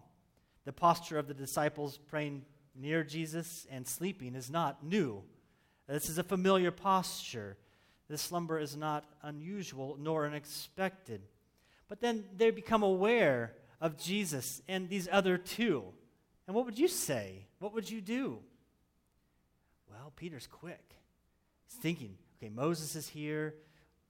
The 0.65 0.73
posture 0.73 1.17
of 1.17 1.27
the 1.27 1.33
disciples 1.33 1.97
praying 1.97 2.45
near 2.75 3.03
Jesus 3.03 3.65
and 3.71 3.87
sleeping 3.87 4.35
is 4.35 4.51
not 4.51 4.83
new. 4.85 5.23
This 5.87 6.09
is 6.09 6.17
a 6.17 6.23
familiar 6.23 6.69
posture. 6.69 7.57
This 8.07 8.21
slumber 8.21 8.59
is 8.59 8.75
not 8.75 9.05
unusual 9.23 9.97
nor 9.99 10.27
unexpected. 10.27 11.21
But 11.87 12.01
then 12.01 12.25
they 12.35 12.51
become 12.51 12.83
aware 12.83 13.53
of 13.81 13.97
Jesus 13.97 14.61
and 14.67 14.89
these 14.89 15.07
other 15.11 15.37
two. 15.37 15.85
And 16.47 16.55
what 16.55 16.65
would 16.65 16.79
you 16.79 16.87
say? 16.87 17.45
What 17.59 17.73
would 17.73 17.89
you 17.89 18.01
do? 18.01 18.39
Well, 19.91 20.13
Peter's 20.15 20.47
quick. 20.47 20.95
He's 21.67 21.79
thinking, 21.79 22.17
okay, 22.37 22.49
Moses 22.49 22.95
is 22.95 23.07
here 23.07 23.55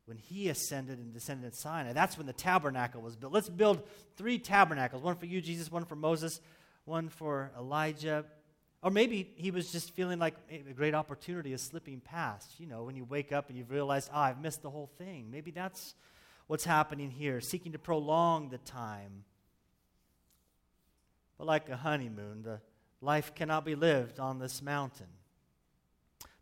when 0.05 0.17
he 0.17 0.49
ascended 0.49 0.99
and 0.99 1.13
descended 1.13 1.47
at 1.47 1.55
Sinai. 1.55 1.93
That's 1.93 2.17
when 2.17 2.27
the 2.27 2.33
tabernacle 2.33 3.01
was 3.01 3.15
built. 3.15 3.33
Let's 3.33 3.49
build 3.49 3.81
three 4.15 4.39
tabernacles 4.39 5.01
one 5.01 5.15
for 5.15 5.25
you, 5.25 5.41
Jesus, 5.41 5.71
one 5.71 5.85
for 5.85 5.95
Moses, 5.95 6.39
one 6.85 7.09
for 7.09 7.51
Elijah. 7.57 8.23
Or 8.83 8.91
maybe 8.91 9.33
he 9.35 9.51
was 9.51 9.71
just 9.71 9.91
feeling 9.95 10.19
like 10.19 10.35
a 10.51 10.73
great 10.73 10.93
opportunity 10.93 11.51
is 11.51 11.61
slipping 11.61 11.99
past. 11.99 12.59
You 12.59 12.67
know, 12.67 12.83
when 12.83 12.95
you 12.95 13.03
wake 13.03 13.31
up 13.31 13.49
and 13.49 13.57
you've 13.57 13.71
realized, 13.71 14.09
ah, 14.13 14.17
oh, 14.17 14.29
I've 14.29 14.41
missed 14.41 14.61
the 14.61 14.69
whole 14.69 14.89
thing. 14.97 15.29
Maybe 15.31 15.51
that's 15.51 15.95
what's 16.45 16.63
happening 16.63 17.09
here, 17.09 17.41
seeking 17.41 17.73
to 17.73 17.79
prolong 17.79 18.49
the 18.49 18.59
time. 18.59 19.23
But 21.37 21.47
like 21.47 21.69
a 21.69 21.77
honeymoon, 21.77 22.43
the 22.43 22.59
life 23.01 23.35
cannot 23.35 23.65
be 23.65 23.75
lived 23.75 24.19
on 24.19 24.39
this 24.39 24.61
mountain. 24.61 25.07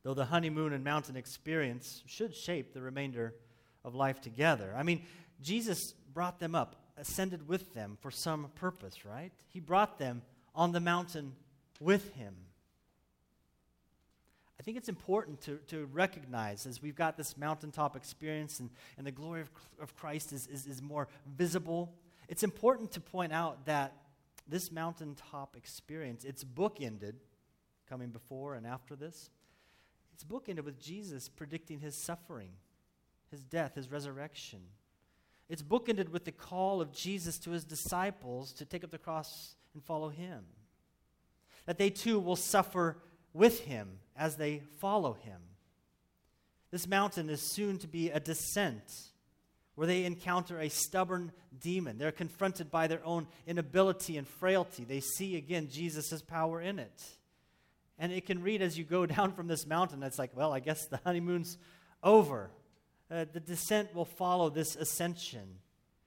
Though 0.04 0.14
the 0.14 0.26
honeymoon 0.26 0.74
and 0.74 0.84
mountain 0.84 1.16
experience 1.16 2.04
should 2.06 2.36
shape 2.36 2.74
the 2.74 2.82
remainder 2.82 3.34
of 3.84 3.96
life 3.96 4.22
together. 4.22 4.74
I 4.78 4.84
mean, 4.84 5.02
Jesus 5.42 5.94
brought 6.14 6.40
them 6.40 6.56
up, 6.56 6.76
ascended 6.98 7.48
with 7.48 7.74
them 7.74 7.98
for 8.00 8.12
some 8.12 8.50
purpose, 8.56 9.06
right? 9.06 9.32
He 9.48 9.60
brought 9.60 10.00
them 10.00 10.22
on 10.54 10.72
the 10.72 10.80
mountain 10.80 11.34
with 11.80 12.14
him. 12.14 12.36
I 14.60 14.64
think 14.64 14.78
it's 14.78 14.90
important 14.90 15.42
to, 15.42 15.58
to 15.68 15.86
recognize 15.92 16.66
as 16.66 16.82
we've 16.82 16.96
got 16.96 17.18
this 17.18 17.38
mountaintop 17.38 17.96
experience 17.96 18.60
and, 18.60 18.70
and 18.98 19.06
the 19.06 19.12
glory 19.12 19.42
of, 19.42 19.52
of 19.82 19.96
Christ 19.96 20.32
is, 20.32 20.48
is, 20.48 20.66
is 20.66 20.82
more 20.82 21.08
visible. 21.36 21.94
It's 22.30 22.44
important 22.44 22.92
to 22.94 23.02
point 23.02 23.34
out 23.34 23.66
that 23.66 23.94
this 24.48 24.72
mountaintop 24.72 25.56
experience, 25.56 26.24
it's 26.24 26.44
bookended, 26.44 27.16
coming 27.90 28.10
before 28.10 28.56
and 28.56 28.66
after 28.66 28.96
this. 28.96 29.30
It's 30.14 30.24
bookended 30.24 30.64
with 30.64 30.80
Jesus 30.80 31.30
predicting 31.30 31.80
his 31.80 31.96
suffering 31.96 32.52
his 33.32 33.44
death, 33.44 33.76
his 33.76 33.92
resurrection. 33.92 34.60
It's 35.50 35.62
bookended 35.62 36.10
with 36.10 36.26
the 36.26 36.32
call 36.32 36.82
of 36.82 36.92
Jesus 36.92 37.38
to 37.40 37.52
his 37.52 37.64
disciples 37.64 38.54
to 38.54 38.66
take 38.66 38.84
up 38.84 38.92
the 38.92 38.98
cross 38.98 39.56
and 39.74 39.84
follow 39.84 40.10
him. 40.10 40.46
That 41.66 41.78
they 41.78 41.90
too 41.90 42.20
will 42.20 42.36
suffer 42.36 42.98
with 43.34 43.62
him 43.62 44.00
as 44.16 44.38
they 44.38 44.62
follow 44.80 45.14
him. 45.14 45.42
This 46.72 46.88
mountain 46.88 47.30
is 47.30 47.42
soon 47.42 47.78
to 47.80 47.88
be 47.88 48.10
a 48.10 48.20
descent 48.20 49.10
where 49.76 49.88
they 49.88 50.06
encounter 50.06 50.60
a 50.60 50.70
stubborn 50.70 51.32
demon. 51.60 51.98
They're 51.98 52.12
confronted 52.12 52.72
by 52.72 52.88
their 52.88 53.06
own 53.06 53.28
inability 53.46 54.18
and 54.18 54.28
frailty. 54.28 54.86
They 54.86 55.02
see 55.02 55.36
again 55.36 55.68
Jesus' 55.70 56.22
power 56.22 56.62
in 56.62 56.80
it. 56.80 57.04
And 57.98 58.12
it 58.12 58.26
can 58.26 58.42
read 58.42 58.62
as 58.62 58.78
you 58.78 58.84
go 58.84 59.06
down 59.06 59.34
from 59.34 59.48
this 59.48 59.66
mountain, 59.68 60.02
it's 60.04 60.20
like, 60.20 60.36
well, 60.36 60.54
I 60.54 60.60
guess 60.60 60.86
the 60.88 61.00
honeymoon's 61.04 61.58
over. 62.04 62.50
Uh, 63.12 63.26
the 63.32 63.40
descent 63.40 63.94
will 63.94 64.06
follow 64.06 64.50
this 64.50 64.76
ascension. 64.76 65.60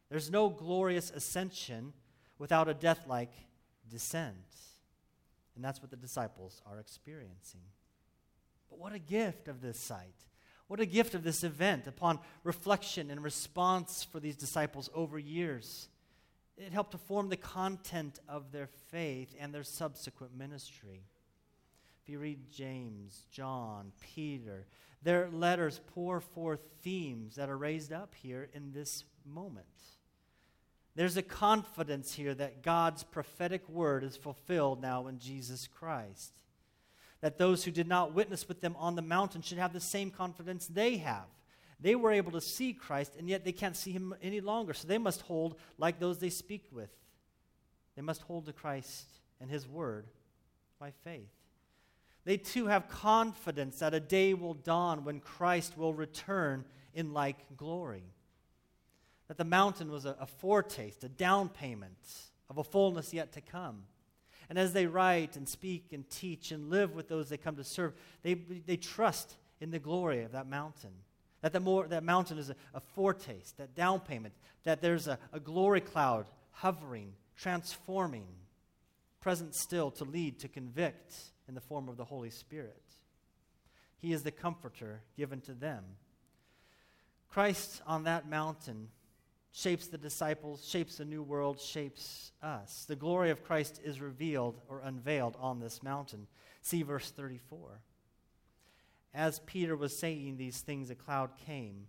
There's 0.08 0.30
no 0.30 0.48
glorious 0.48 1.10
ascension 1.10 1.92
without 2.38 2.68
a 2.68 2.74
death 2.74 3.00
like 3.06 3.32
descent. 3.90 4.34
And 5.54 5.64
that's 5.64 5.80
what 5.80 5.90
the 5.90 5.96
disciples 5.96 6.62
are 6.66 6.78
experiencing. 6.78 7.60
But 8.70 8.78
what 8.78 8.92
a 8.92 8.98
gift 8.98 9.48
of 9.48 9.60
this 9.60 9.78
sight! 9.78 10.14
What 10.68 10.80
a 10.80 10.86
gift 10.86 11.14
of 11.14 11.24
this 11.24 11.44
event 11.44 11.86
upon 11.86 12.20
reflection 12.44 13.10
and 13.10 13.24
response 13.24 14.04
for 14.04 14.20
these 14.20 14.36
disciples 14.36 14.90
over 14.94 15.18
years. 15.18 15.88
It 16.58 16.72
helped 16.72 16.92
to 16.92 16.98
form 16.98 17.30
the 17.30 17.36
content 17.36 18.20
of 18.28 18.52
their 18.52 18.68
faith 18.90 19.34
and 19.40 19.52
their 19.52 19.64
subsequent 19.64 20.36
ministry. 20.36 21.04
If 22.02 22.10
you 22.10 22.18
read 22.18 22.50
James, 22.50 23.24
John, 23.30 23.92
Peter, 24.14 24.66
their 25.02 25.30
letters 25.30 25.80
pour 25.94 26.20
forth 26.20 26.60
themes 26.82 27.36
that 27.36 27.48
are 27.48 27.56
raised 27.56 27.92
up 27.92 28.14
here 28.14 28.50
in 28.52 28.72
this 28.72 29.04
moment. 29.24 29.66
There's 30.96 31.16
a 31.16 31.22
confidence 31.22 32.14
here 32.14 32.34
that 32.34 32.62
God's 32.62 33.04
prophetic 33.04 33.68
word 33.68 34.04
is 34.04 34.16
fulfilled 34.16 34.82
now 34.82 35.06
in 35.06 35.18
Jesus 35.18 35.66
Christ 35.66 36.32
that 37.20 37.38
those 37.38 37.64
who 37.64 37.70
did 37.70 37.88
not 37.88 38.14
witness 38.14 38.46
with 38.48 38.60
them 38.60 38.76
on 38.78 38.94
the 38.94 39.02
mountain 39.02 39.42
should 39.42 39.58
have 39.58 39.72
the 39.72 39.80
same 39.80 40.10
confidence 40.10 40.66
they 40.66 40.98
have. 40.98 41.26
They 41.80 41.94
were 41.94 42.10
able 42.12 42.32
to 42.32 42.40
see 42.40 42.72
Christ, 42.72 43.12
and 43.18 43.28
yet 43.28 43.44
they 43.44 43.52
can't 43.52 43.76
see 43.76 43.92
him 43.92 44.14
any 44.22 44.40
longer. 44.40 44.74
So 44.74 44.88
they 44.88 44.98
must 44.98 45.22
hold 45.22 45.56
like 45.78 46.00
those 46.00 46.18
they 46.18 46.30
speak 46.30 46.64
with. 46.72 46.90
They 47.96 48.02
must 48.02 48.22
hold 48.22 48.46
to 48.46 48.52
Christ 48.52 49.06
and 49.40 49.50
his 49.50 49.66
word 49.68 50.06
by 50.78 50.92
faith. 51.04 51.30
They 52.24 52.36
too 52.36 52.66
have 52.66 52.88
confidence 52.88 53.78
that 53.78 53.94
a 53.94 54.00
day 54.00 54.34
will 54.34 54.54
dawn 54.54 55.04
when 55.04 55.20
Christ 55.20 55.78
will 55.78 55.94
return 55.94 56.64
in 56.94 57.12
like 57.12 57.56
glory. 57.56 58.04
That 59.28 59.38
the 59.38 59.44
mountain 59.44 59.90
was 59.90 60.04
a, 60.04 60.16
a 60.20 60.26
foretaste, 60.26 61.04
a 61.04 61.08
down 61.08 61.48
payment 61.48 61.96
of 62.50 62.58
a 62.58 62.64
fullness 62.64 63.14
yet 63.14 63.32
to 63.32 63.40
come. 63.40 63.84
And 64.48 64.58
as 64.58 64.72
they 64.72 64.86
write 64.86 65.36
and 65.36 65.48
speak 65.48 65.92
and 65.92 66.08
teach 66.08 66.52
and 66.52 66.70
live 66.70 66.94
with 66.94 67.08
those 67.08 67.28
they 67.28 67.36
come 67.36 67.56
to 67.56 67.64
serve, 67.64 67.94
they, 68.22 68.34
they 68.34 68.76
trust 68.76 69.36
in 69.60 69.70
the 69.70 69.78
glory 69.78 70.22
of 70.22 70.32
that 70.32 70.48
mountain. 70.48 70.92
That, 71.42 71.52
the 71.52 71.60
more, 71.60 71.86
that 71.86 72.02
mountain 72.02 72.38
is 72.38 72.50
a, 72.50 72.56
a 72.74 72.80
foretaste, 72.80 73.58
that 73.58 73.74
down 73.74 74.00
payment, 74.00 74.34
that 74.64 74.80
there's 74.80 75.06
a, 75.06 75.18
a 75.32 75.38
glory 75.38 75.80
cloud 75.80 76.26
hovering, 76.50 77.12
transforming, 77.36 78.26
present 79.20 79.54
still 79.54 79.90
to 79.92 80.04
lead, 80.04 80.40
to 80.40 80.48
convict 80.48 81.14
in 81.46 81.54
the 81.54 81.60
form 81.60 81.88
of 81.88 81.96
the 81.96 82.04
Holy 82.04 82.30
Spirit. 82.30 82.82
He 84.00 84.12
is 84.12 84.22
the 84.22 84.30
comforter 84.30 85.00
given 85.16 85.40
to 85.42 85.52
them. 85.52 85.84
Christ 87.28 87.82
on 87.86 88.04
that 88.04 88.28
mountain 88.28 88.88
shapes 89.52 89.86
the 89.86 89.98
disciples, 89.98 90.66
shapes 90.66 90.96
the 90.96 91.04
new 91.04 91.22
world, 91.22 91.60
shapes 91.60 92.32
us. 92.42 92.84
The 92.86 92.96
glory 92.96 93.30
of 93.30 93.42
Christ 93.42 93.80
is 93.82 94.00
revealed 94.00 94.60
or 94.68 94.80
unveiled 94.80 95.36
on 95.40 95.60
this 95.60 95.82
mountain. 95.82 96.26
See 96.62 96.82
verse 96.82 97.10
34. 97.10 97.80
As 99.14 99.40
Peter 99.40 99.76
was 99.76 99.96
saying 99.96 100.36
these 100.36 100.60
things, 100.60 100.90
a 100.90 100.94
cloud 100.94 101.30
came, 101.46 101.86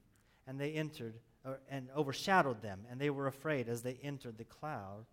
and 0.47 0.59
they 0.59 0.71
entered 0.71 1.15
or, 1.45 1.59
and 1.69 1.89
overshadowed 1.95 2.61
them, 2.61 2.81
and 2.89 2.99
they 2.99 3.09
were 3.09 3.27
afraid 3.27 3.69
as 3.69 3.81
they 3.81 3.99
entered 4.03 4.37
the 4.37 4.43
cloud. 4.43 5.05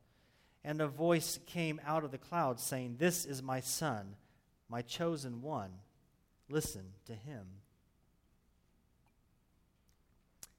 And 0.65 0.81
a 0.81 0.89
voice 0.89 1.39
came 1.47 1.81
out 1.87 2.05
of 2.05 2.11
the 2.11 2.19
cloud 2.19 2.59
saying, 2.59 2.97
This 2.99 3.25
is 3.25 3.43
my 3.43 3.61
son, 3.61 4.17
my 4.69 4.83
chosen 4.83 5.43
one. 5.43 5.71
Listen 6.49 6.93
to 7.07 7.15
him. 7.15 7.47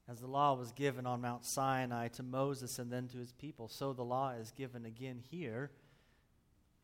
As 0.10 0.22
the 0.22 0.28
law 0.28 0.54
was 0.54 0.72
given 0.72 1.06
on 1.06 1.22
Mount 1.22 1.46
Sinai 1.46 2.08
to 2.10 2.24
Moses 2.24 2.80
and 2.80 2.92
then 2.92 3.08
to 3.10 3.18
his 3.18 3.34
people, 3.34 3.68
so 3.68 3.92
the 3.92 4.04
law 4.04 4.32
is 4.32 4.52
given 4.52 4.86
again 4.86 5.22
here 5.30 5.72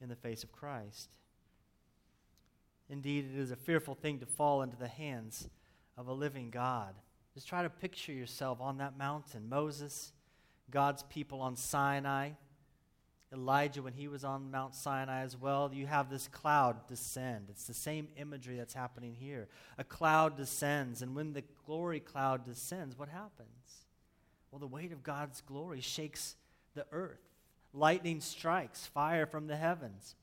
in 0.01 0.09
the 0.09 0.15
face 0.15 0.43
of 0.43 0.51
Christ. 0.51 1.09
Indeed, 2.89 3.29
it 3.33 3.39
is 3.39 3.51
a 3.51 3.55
fearful 3.55 3.95
thing 3.95 4.19
to 4.19 4.25
fall 4.25 4.61
into 4.61 4.75
the 4.75 4.89
hands 4.89 5.47
of 5.97 6.07
a 6.07 6.13
living 6.13 6.49
God. 6.49 6.95
Just 7.33 7.47
try 7.47 7.63
to 7.63 7.69
picture 7.69 8.11
yourself 8.11 8.59
on 8.59 8.77
that 8.77 8.97
mountain. 8.97 9.47
Moses, 9.47 10.11
God's 10.69 11.03
people 11.03 11.39
on 11.39 11.55
Sinai, 11.55 12.31
Elijah 13.33 13.81
when 13.81 13.93
he 13.93 14.07
was 14.07 14.23
on 14.23 14.51
Mount 14.51 14.75
Sinai 14.75 15.21
as 15.21 15.35
well, 15.35 15.71
you 15.73 15.87
have 15.87 16.09
this 16.09 16.27
cloud 16.27 16.87
descend. 16.87 17.47
It's 17.49 17.65
the 17.65 17.73
same 17.73 18.07
imagery 18.15 18.57
that's 18.57 18.73
happening 18.73 19.15
here. 19.19 19.47
A 19.77 19.83
cloud 19.83 20.37
descends, 20.37 21.01
and 21.01 21.15
when 21.15 21.33
the 21.33 21.43
glory 21.65 21.99
cloud 21.99 22.45
descends, 22.45 22.97
what 22.97 23.09
happens? 23.09 23.49
Well, 24.51 24.59
the 24.59 24.67
weight 24.67 24.91
of 24.91 25.01
God's 25.01 25.41
glory 25.41 25.81
shakes 25.81 26.35
the 26.75 26.85
earth. 26.91 27.21
Lightning 27.73 28.21
strikes, 28.21 28.85
fire 28.85 29.25
from 29.25 29.47
the 29.47 29.55
heavens. 29.55 30.15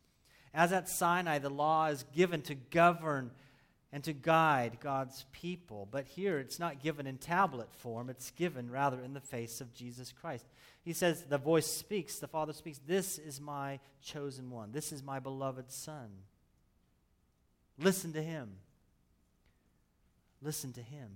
As 0.55 0.73
at 0.73 0.89
Sinai, 0.89 1.39
the 1.39 1.51
law 1.51 1.87
is 1.87 2.05
given 2.15 2.43
to 2.43 2.55
govern 2.55 3.33
and 3.93 4.05
to 4.05 4.13
guide 4.13 4.79
God's 4.81 5.25
people. 5.33 5.89
But 5.91 6.07
here 6.07 6.39
it's 6.39 6.59
not 6.59 6.83
given 6.83 7.07
in 7.07 7.19
tablet 7.19 7.73
form, 7.73 8.09
it's 8.09 8.31
given 8.31 8.71
rather 8.71 9.01
in 9.01 9.15
the 9.15 9.21
face 9.21 9.61
of 9.61 9.75
Jesus 9.75 10.13
Christ. 10.13 10.47
He 10.83 10.93
says, 10.93 11.25
The 11.25 11.39
voice 11.39 11.67
speaks, 11.67 12.19
the 12.19 12.29
Father 12.29 12.53
speaks, 12.53 12.81
This 12.87 13.19
is 13.19 13.41
my 13.41 13.81
chosen 14.03 14.51
one, 14.51 14.73
this 14.73 14.93
is 14.93 15.03
my 15.03 15.19
beloved 15.19 15.71
Son. 15.71 16.11
Listen 17.79 18.13
to 18.13 18.23
him. 18.23 18.51
Listen 20.43 20.73
to 20.75 20.83
him. 20.83 21.09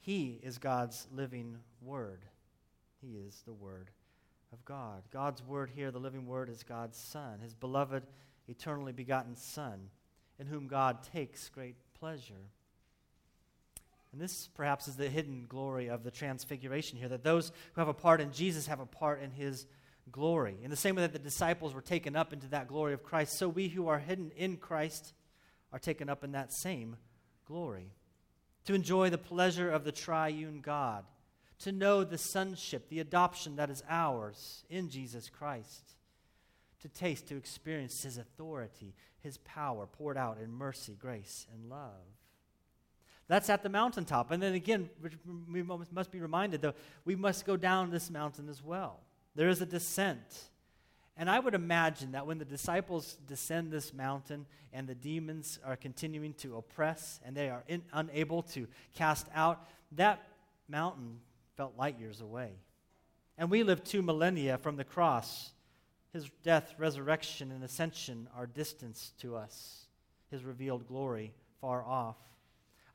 He 0.00 0.40
is 0.42 0.58
God's 0.58 1.06
living 1.12 1.58
word. 1.82 2.24
He 3.00 3.18
is 3.18 3.42
the 3.44 3.52
word 3.52 3.90
of 4.52 4.64
God. 4.64 5.02
God's 5.12 5.42
word 5.42 5.70
here, 5.74 5.90
the 5.90 5.98
living 5.98 6.26
word, 6.26 6.48
is 6.48 6.62
God's 6.62 6.98
Son, 6.98 7.40
his 7.40 7.54
beloved, 7.54 8.04
eternally 8.48 8.92
begotten 8.92 9.36
Son, 9.36 9.90
in 10.38 10.46
whom 10.46 10.68
God 10.68 11.02
takes 11.12 11.48
great 11.48 11.76
pleasure. 11.98 12.50
And 14.12 14.20
this 14.20 14.48
perhaps 14.54 14.88
is 14.88 14.96
the 14.96 15.08
hidden 15.08 15.46
glory 15.48 15.88
of 15.88 16.02
the 16.02 16.10
transfiguration 16.10 16.98
here 16.98 17.08
that 17.08 17.24
those 17.24 17.52
who 17.74 17.80
have 17.80 17.88
a 17.88 17.94
part 17.94 18.20
in 18.20 18.32
Jesus 18.32 18.66
have 18.66 18.80
a 18.80 18.86
part 18.86 19.22
in 19.22 19.30
his 19.30 19.66
glory. 20.10 20.56
In 20.62 20.70
the 20.70 20.76
same 20.76 20.94
way 20.94 21.02
that 21.02 21.12
the 21.12 21.18
disciples 21.18 21.74
were 21.74 21.82
taken 21.82 22.16
up 22.16 22.32
into 22.32 22.48
that 22.48 22.68
glory 22.68 22.94
of 22.94 23.02
Christ, 23.02 23.36
so 23.36 23.48
we 23.48 23.68
who 23.68 23.88
are 23.88 23.98
hidden 23.98 24.30
in 24.36 24.56
Christ 24.56 25.12
are 25.72 25.78
taken 25.78 26.08
up 26.08 26.24
in 26.24 26.32
that 26.32 26.52
same 26.52 26.96
glory. 27.46 27.92
To 28.64 28.74
enjoy 28.74 29.10
the 29.10 29.18
pleasure 29.18 29.70
of 29.70 29.84
the 29.84 29.92
triune 29.92 30.60
God, 30.60 31.04
to 31.60 31.72
know 31.72 32.04
the 32.04 32.18
sonship, 32.18 32.88
the 32.88 33.00
adoption 33.00 33.56
that 33.56 33.70
is 33.70 33.82
ours 33.88 34.64
in 34.70 34.88
Jesus 34.88 35.28
Christ, 35.28 35.96
to 36.82 36.88
taste, 36.88 37.28
to 37.28 37.36
experience 37.36 38.02
his 38.02 38.18
authority, 38.18 38.94
his 39.20 39.38
power 39.38 39.86
poured 39.86 40.16
out 40.16 40.38
in 40.42 40.52
mercy, 40.52 40.96
grace, 40.98 41.46
and 41.52 41.68
love. 41.68 41.90
That's 43.26 43.50
at 43.50 43.62
the 43.62 43.68
mountaintop. 43.68 44.30
And 44.30 44.42
then 44.42 44.54
again, 44.54 44.88
we 45.50 45.62
must 45.62 46.10
be 46.10 46.20
reminded, 46.20 46.62
though, 46.62 46.74
we 47.04 47.14
must 47.14 47.44
go 47.44 47.56
down 47.56 47.90
this 47.90 48.10
mountain 48.10 48.48
as 48.48 48.62
well. 48.62 49.00
There 49.34 49.48
is 49.48 49.60
a 49.60 49.66
descent. 49.66 50.44
And 51.16 51.28
I 51.28 51.40
would 51.40 51.54
imagine 51.54 52.12
that 52.12 52.26
when 52.26 52.38
the 52.38 52.44
disciples 52.44 53.18
descend 53.26 53.70
this 53.70 53.92
mountain 53.92 54.46
and 54.72 54.86
the 54.86 54.94
demons 54.94 55.58
are 55.64 55.76
continuing 55.76 56.32
to 56.34 56.56
oppress 56.56 57.20
and 57.24 57.36
they 57.36 57.50
are 57.50 57.64
in, 57.66 57.82
unable 57.92 58.42
to 58.42 58.68
cast 58.94 59.26
out, 59.34 59.66
that 59.92 60.22
mountain 60.68 61.18
felt 61.56 61.76
light 61.76 61.98
years 61.98 62.20
away. 62.20 62.52
And 63.36 63.50
we 63.50 63.62
live 63.62 63.84
two 63.84 64.00
millennia 64.00 64.58
from 64.58 64.76
the 64.76 64.84
cross. 64.84 65.50
His 66.12 66.30
death, 66.42 66.74
resurrection, 66.78 67.52
and 67.52 67.62
ascension 67.62 68.28
are 68.36 68.46
distance 68.46 69.12
to 69.20 69.36
us, 69.36 69.86
his 70.30 70.44
revealed 70.44 70.86
glory 70.88 71.34
far 71.60 71.84
off. 71.84 72.16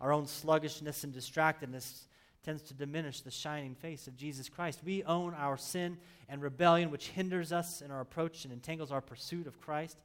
Our 0.01 0.11
own 0.11 0.27
sluggishness 0.27 1.03
and 1.03 1.13
distractedness 1.13 2.07
tends 2.43 2.61
to 2.63 2.73
diminish 2.73 3.21
the 3.21 3.31
shining 3.31 3.75
face 3.75 4.07
of 4.07 4.17
Jesus 4.17 4.49
Christ. 4.49 4.81
We 4.83 5.03
own 5.03 5.33
our 5.33 5.57
sin 5.57 5.97
and 6.27 6.41
rebellion, 6.41 6.91
which 6.91 7.09
hinders 7.09 7.53
us 7.53 7.81
in 7.81 7.91
our 7.91 8.01
approach 8.01 8.43
and 8.43 8.53
entangles 8.53 8.91
our 8.91 9.01
pursuit 9.01 9.47
of 9.47 9.61
Christ. 9.61 9.97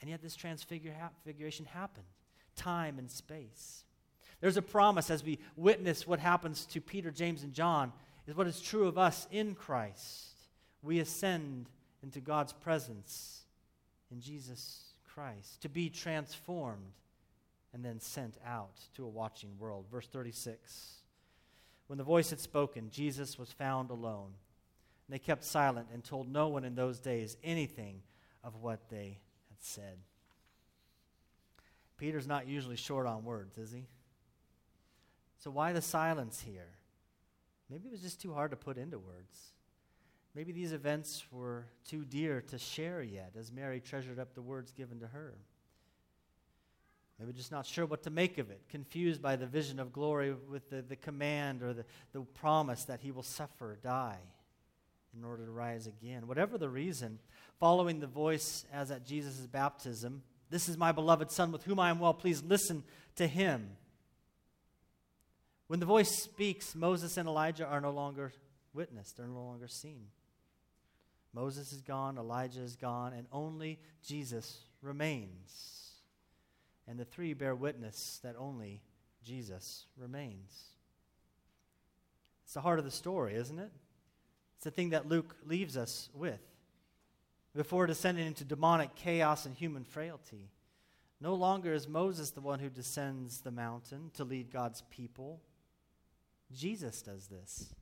And 0.00 0.08
yet, 0.08 0.22
this 0.22 0.36
transfiguration 0.36 1.66
happened 1.66 2.06
time 2.54 2.98
and 2.98 3.10
space. 3.10 3.84
There's 4.40 4.56
a 4.56 4.62
promise 4.62 5.10
as 5.10 5.22
we 5.22 5.38
witness 5.56 6.06
what 6.06 6.18
happens 6.18 6.64
to 6.66 6.80
Peter, 6.80 7.10
James, 7.10 7.42
and 7.42 7.52
John, 7.52 7.92
is 8.26 8.34
what 8.34 8.46
is 8.46 8.60
true 8.60 8.86
of 8.86 8.98
us 8.98 9.26
in 9.30 9.54
Christ. 9.54 10.34
We 10.82 11.00
ascend 11.00 11.66
into 12.02 12.20
God's 12.20 12.52
presence 12.52 13.44
in 14.10 14.20
Jesus 14.20 14.84
Christ 15.14 15.62
to 15.62 15.68
be 15.68 15.88
transformed 15.88 16.92
and 17.72 17.84
then 17.84 18.00
sent 18.00 18.36
out 18.46 18.80
to 18.94 19.04
a 19.04 19.08
watching 19.08 19.50
world. 19.58 19.86
Verse 19.90 20.06
36 20.06 20.94
When 21.86 21.98
the 21.98 22.04
voice 22.04 22.30
had 22.30 22.40
spoken, 22.40 22.90
Jesus 22.90 23.38
was 23.38 23.52
found 23.52 23.90
alone. 23.90 24.32
And 25.06 25.14
they 25.14 25.18
kept 25.18 25.44
silent 25.44 25.88
and 25.92 26.02
told 26.02 26.28
no 26.28 26.48
one 26.48 26.64
in 26.64 26.74
those 26.74 26.98
days 26.98 27.36
anything 27.44 28.02
of 28.42 28.56
what 28.56 28.88
they 28.88 29.20
had 29.48 29.60
said. 29.60 29.98
Peter's 31.96 32.26
not 32.26 32.46
usually 32.46 32.76
short 32.76 33.06
on 33.06 33.24
words, 33.24 33.56
is 33.56 33.72
he? 33.72 33.86
So 35.38 35.50
why 35.50 35.72
the 35.72 35.82
silence 35.82 36.40
here? 36.40 36.70
Maybe 37.70 37.88
it 37.88 37.92
was 37.92 38.02
just 38.02 38.20
too 38.20 38.32
hard 38.32 38.50
to 38.50 38.56
put 38.56 38.78
into 38.78 38.98
words. 38.98 39.52
Maybe 40.36 40.52
these 40.52 40.72
events 40.72 41.24
were 41.32 41.64
too 41.88 42.04
dear 42.04 42.42
to 42.48 42.58
share 42.58 43.02
yet 43.02 43.32
as 43.40 43.50
Mary 43.50 43.80
treasured 43.80 44.18
up 44.18 44.34
the 44.34 44.42
words 44.42 44.70
given 44.70 45.00
to 45.00 45.06
her. 45.06 45.32
Maybe 47.18 47.32
just 47.32 47.50
not 47.50 47.64
sure 47.64 47.86
what 47.86 48.02
to 48.02 48.10
make 48.10 48.36
of 48.36 48.50
it, 48.50 48.60
confused 48.68 49.22
by 49.22 49.36
the 49.36 49.46
vision 49.46 49.80
of 49.80 49.94
glory 49.94 50.34
with 50.34 50.68
the, 50.68 50.82
the 50.82 50.94
command 50.94 51.62
or 51.62 51.72
the, 51.72 51.86
the 52.12 52.20
promise 52.20 52.84
that 52.84 53.00
he 53.00 53.10
will 53.10 53.22
suffer, 53.22 53.78
die, 53.82 54.18
in 55.16 55.24
order 55.24 55.46
to 55.46 55.50
rise 55.50 55.86
again. 55.86 56.26
Whatever 56.26 56.58
the 56.58 56.68
reason, 56.68 57.18
following 57.58 58.00
the 58.00 58.06
voice 58.06 58.66
as 58.70 58.90
at 58.90 59.06
Jesus' 59.06 59.46
baptism, 59.46 60.22
this 60.50 60.68
is 60.68 60.76
my 60.76 60.92
beloved 60.92 61.30
Son 61.30 61.50
with 61.50 61.64
whom 61.64 61.80
I 61.80 61.88
am 61.88 61.98
well 61.98 62.12
pleased, 62.12 62.46
listen 62.46 62.84
to 63.14 63.26
him. 63.26 63.70
When 65.68 65.80
the 65.80 65.86
voice 65.86 66.10
speaks, 66.10 66.74
Moses 66.74 67.16
and 67.16 67.26
Elijah 67.26 67.64
are 67.64 67.80
no 67.80 67.90
longer 67.90 68.34
witnessed, 68.74 69.16
they're 69.16 69.26
no 69.26 69.42
longer 69.42 69.68
seen. 69.68 70.08
Moses 71.36 71.70
is 71.70 71.82
gone, 71.82 72.16
Elijah 72.16 72.62
is 72.62 72.76
gone, 72.76 73.12
and 73.12 73.26
only 73.30 73.78
Jesus 74.02 74.56
remains. 74.80 75.90
And 76.88 76.98
the 76.98 77.04
three 77.04 77.34
bear 77.34 77.54
witness 77.54 78.20
that 78.22 78.36
only 78.38 78.80
Jesus 79.22 79.84
remains. 79.98 80.70
It's 82.44 82.54
the 82.54 82.62
heart 82.62 82.78
of 82.78 82.86
the 82.86 82.90
story, 82.90 83.34
isn't 83.34 83.58
it? 83.58 83.70
It's 84.56 84.64
the 84.64 84.70
thing 84.70 84.90
that 84.90 85.10
Luke 85.10 85.36
leaves 85.44 85.76
us 85.76 86.08
with. 86.14 86.40
Before 87.54 87.86
descending 87.86 88.26
into 88.26 88.44
demonic 88.44 88.94
chaos 88.94 89.44
and 89.44 89.54
human 89.54 89.84
frailty, 89.84 90.48
no 91.20 91.34
longer 91.34 91.74
is 91.74 91.86
Moses 91.86 92.30
the 92.30 92.40
one 92.40 92.60
who 92.60 92.70
descends 92.70 93.42
the 93.42 93.50
mountain 93.50 94.10
to 94.14 94.24
lead 94.24 94.50
God's 94.50 94.82
people. 94.90 95.42
Jesus 96.50 97.02
does 97.02 97.26
this. 97.26 97.74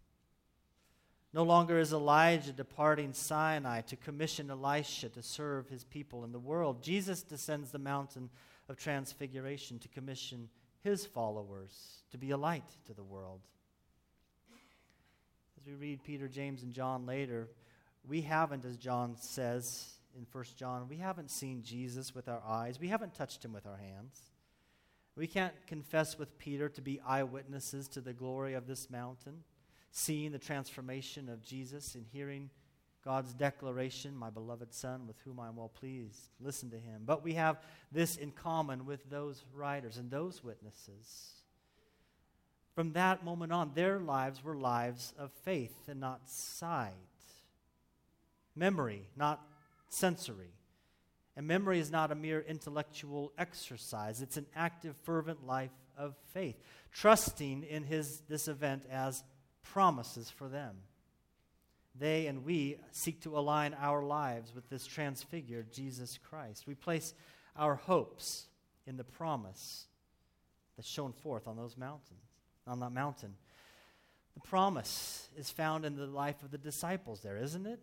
No 1.35 1.43
longer 1.43 1.81
is 1.81 1.93
Elijah 1.93 2.53
departing 2.53 3.13
Sinai 3.13 3.81
to 3.83 3.97
commission 3.97 4.53
Elisha 4.53 5.09
to 5.09 5.23
serve 5.23 5.69
his 5.69 5.83
people 5.83 6.23
in 6.23 6.31
the 6.31 6.39
world. 6.39 6.81
Jesus 6.81 7.25
descends 7.25 7.73
the 7.73 7.79
mountain 7.81 8.31
of 8.69 8.77
transfiguration 8.77 9.81
to 9.81 9.89
commission 9.89 10.49
his 10.85 11.05
followers 11.05 12.05
to 12.13 12.19
be 12.19 12.31
a 12.31 12.37
light 12.37 12.71
to 12.87 12.95
the 12.95 13.03
world. 13.03 13.41
As 15.59 15.67
we 15.67 15.75
read 15.75 16.05
Peter, 16.05 16.29
James, 16.29 16.63
and 16.63 16.73
John 16.73 17.05
later, 17.05 17.49
we 18.07 18.21
haven't, 18.21 18.65
as 18.65 18.77
John 18.77 19.17
says 19.19 19.95
in 20.17 20.29
1 20.31 20.45
John, 20.57 20.87
we 20.89 20.99
haven't 20.99 21.33
seen 21.33 21.65
Jesus 21.65 22.15
with 22.15 22.29
our 22.29 22.43
eyes, 22.47 22.79
we 22.79 22.89
haven't 22.89 23.13
touched 23.13 23.45
him 23.45 23.53
with 23.53 23.67
our 23.67 23.79
hands. 23.79 24.21
We 25.17 25.27
can't 25.27 25.55
confess 25.67 26.17
with 26.17 26.39
Peter 26.39 26.69
to 26.69 26.81
be 26.81 27.01
eyewitnesses 27.01 27.89
to 27.89 28.01
the 28.01 28.13
glory 28.13 28.55
of 28.55 28.69
this 28.69 28.89
mountain, 28.89 29.43
seeing 29.97 30.33
the 30.33 30.39
transformation 30.41 31.29
of 31.29 31.41
Jesus 31.41 31.95
and 31.95 32.05
hearing 32.13 32.51
God's 33.05 33.33
declaration, 33.33 34.17
my 34.17 34.29
beloved 34.29 34.75
Son, 34.75 35.07
with 35.07 35.17
whom 35.25 35.39
I 35.39 35.47
am 35.47 35.55
well 35.55 35.69
pleased. 35.69 36.31
Listen 36.41 36.69
to 36.71 36.77
him. 36.77 37.03
But 37.07 37.23
we 37.23 37.35
have 37.35 37.63
this 37.93 38.17
in 38.17 38.33
common 38.33 38.87
with 38.87 39.09
those 39.09 39.45
writers 39.55 39.97
and 39.97 40.11
those 40.11 40.43
witnesses. 40.43 41.35
From 42.75 42.93
that 42.95 43.25
moment 43.25 43.53
on, 43.53 43.71
their 43.75 44.01
lives 44.01 44.43
were 44.43 44.57
lives 44.57 45.15
of 45.17 45.31
faith 45.45 45.77
and 45.87 46.01
not 46.01 46.29
sight. 46.29 46.93
Memory, 48.57 49.07
not 49.17 49.47
sensory. 49.89 50.55
And 51.37 51.47
memory 51.47 51.79
is 51.79 51.93
not 51.93 52.11
a 52.11 52.17
mere 52.17 52.41
intellectual 52.41 53.33
exercise, 53.39 54.23
it's 54.23 54.37
an 54.37 54.47
active, 54.57 54.97
fervent 55.05 55.47
life 55.47 55.71
of 55.97 56.17
faith, 56.33 56.57
trusting 56.91 57.63
in 57.63 57.85
his, 57.85 58.23
this 58.29 58.49
event 58.49 58.87
as 58.91 59.23
promises 59.65 60.31
for 60.31 60.49
them 60.49 60.77
they 61.99 62.27
and 62.27 62.45
we 62.45 62.79
seek 62.91 63.21
to 63.23 63.39
align 63.39 63.75
our 63.75 64.03
lives 64.03 64.55
with 64.55 64.69
this 64.69 64.87
transfigured 64.87 65.73
Jesus 65.73 66.19
Christ. 66.19 66.67
We 66.67 66.75
place 66.75 67.15
our 67.57 67.77
hopes 67.77 68.47
in 68.87 68.97
the 68.97 69.05
promise 69.05 69.87
that's 70.77 70.89
shown 70.89 71.13
forth 71.13 71.47
on 71.47 71.57
those 71.57 71.77
mountains, 71.77 72.25
on 72.67 72.81
that 72.81 72.91
mountain. 72.91 73.35
The 74.35 74.41
promise 74.41 75.29
is 75.37 75.51
found 75.51 75.85
in 75.85 75.95
the 75.95 76.07
life 76.07 76.43
of 76.43 76.51
the 76.51 76.59
disciples 76.59 77.21
there, 77.21 77.37
isn't 77.37 77.67
it? 77.67 77.79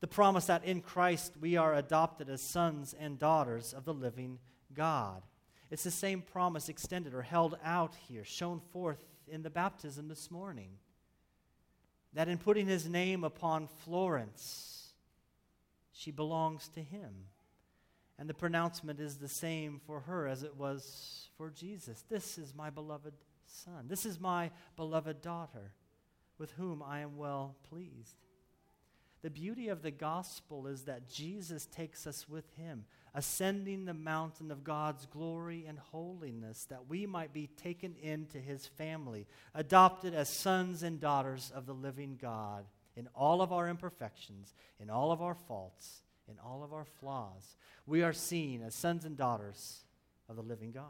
The 0.00 0.06
promise 0.06 0.46
that 0.46 0.64
in 0.64 0.82
Christ 0.82 1.32
we 1.40 1.56
are 1.56 1.74
adopted 1.74 2.28
as 2.28 2.42
sons 2.42 2.94
and 2.98 3.18
daughters 3.18 3.72
of 3.72 3.86
the 3.86 3.94
living 3.94 4.38
God. 4.74 5.22
It's 5.70 5.84
the 5.84 5.90
same 5.90 6.20
promise 6.20 6.68
extended 6.68 7.14
or 7.14 7.22
held 7.22 7.56
out 7.64 7.94
here, 8.06 8.22
shown 8.22 8.60
forth 8.60 8.98
in 9.26 9.42
the 9.42 9.50
baptism 9.50 10.08
this 10.08 10.30
morning 10.30 10.68
that 12.16 12.28
in 12.28 12.38
putting 12.38 12.66
his 12.66 12.88
name 12.88 13.24
upon 13.24 13.68
Florence, 13.84 14.94
she 15.92 16.10
belongs 16.10 16.66
to 16.68 16.80
him. 16.80 17.12
And 18.18 18.26
the 18.26 18.32
pronouncement 18.32 19.00
is 19.00 19.18
the 19.18 19.28
same 19.28 19.82
for 19.86 20.00
her 20.00 20.26
as 20.26 20.42
it 20.42 20.56
was 20.56 21.28
for 21.36 21.50
Jesus. 21.50 22.02
This 22.08 22.38
is 22.38 22.54
my 22.54 22.70
beloved 22.70 23.12
son. 23.44 23.84
This 23.86 24.06
is 24.06 24.18
my 24.18 24.50
beloved 24.76 25.20
daughter, 25.20 25.74
with 26.38 26.52
whom 26.52 26.82
I 26.82 27.00
am 27.00 27.18
well 27.18 27.54
pleased. 27.68 28.16
The 29.20 29.28
beauty 29.28 29.68
of 29.68 29.82
the 29.82 29.90
gospel 29.90 30.66
is 30.68 30.84
that 30.84 31.10
Jesus 31.10 31.66
takes 31.66 32.06
us 32.06 32.26
with 32.26 32.50
him, 32.56 32.86
ascending 33.16 33.86
the 33.86 33.94
mountain 33.94 34.50
of 34.50 34.62
God's 34.62 35.06
glory 35.06 35.64
and 35.66 35.78
holiness, 35.78 36.66
that 36.68 36.86
we 36.86 37.06
might 37.06 37.32
be 37.32 37.46
taken 37.46 37.94
into 38.02 38.38
his 38.38 38.66
family, 38.66 39.26
adopted 39.54 40.12
as 40.12 40.28
sons 40.28 40.82
and 40.82 41.00
daughters 41.00 41.50
of 41.54 41.64
the 41.64 41.72
living 41.72 42.18
God 42.20 42.66
in 42.94 43.08
all 43.14 43.40
of 43.40 43.54
our 43.54 43.68
imperfections, 43.68 44.54
in 44.78 44.90
all 44.90 45.12
of 45.12 45.22
our 45.22 45.34
faults, 45.34 46.02
in 46.28 46.34
all 46.44 46.62
of 46.62 46.74
our 46.74 46.84
flaws. 46.84 47.56
We 47.86 48.02
are 48.02 48.12
seen 48.12 48.62
as 48.62 48.74
sons 48.74 49.06
and 49.06 49.16
daughters 49.16 49.84
of 50.28 50.36
the 50.36 50.42
living 50.42 50.72
God. 50.72 50.84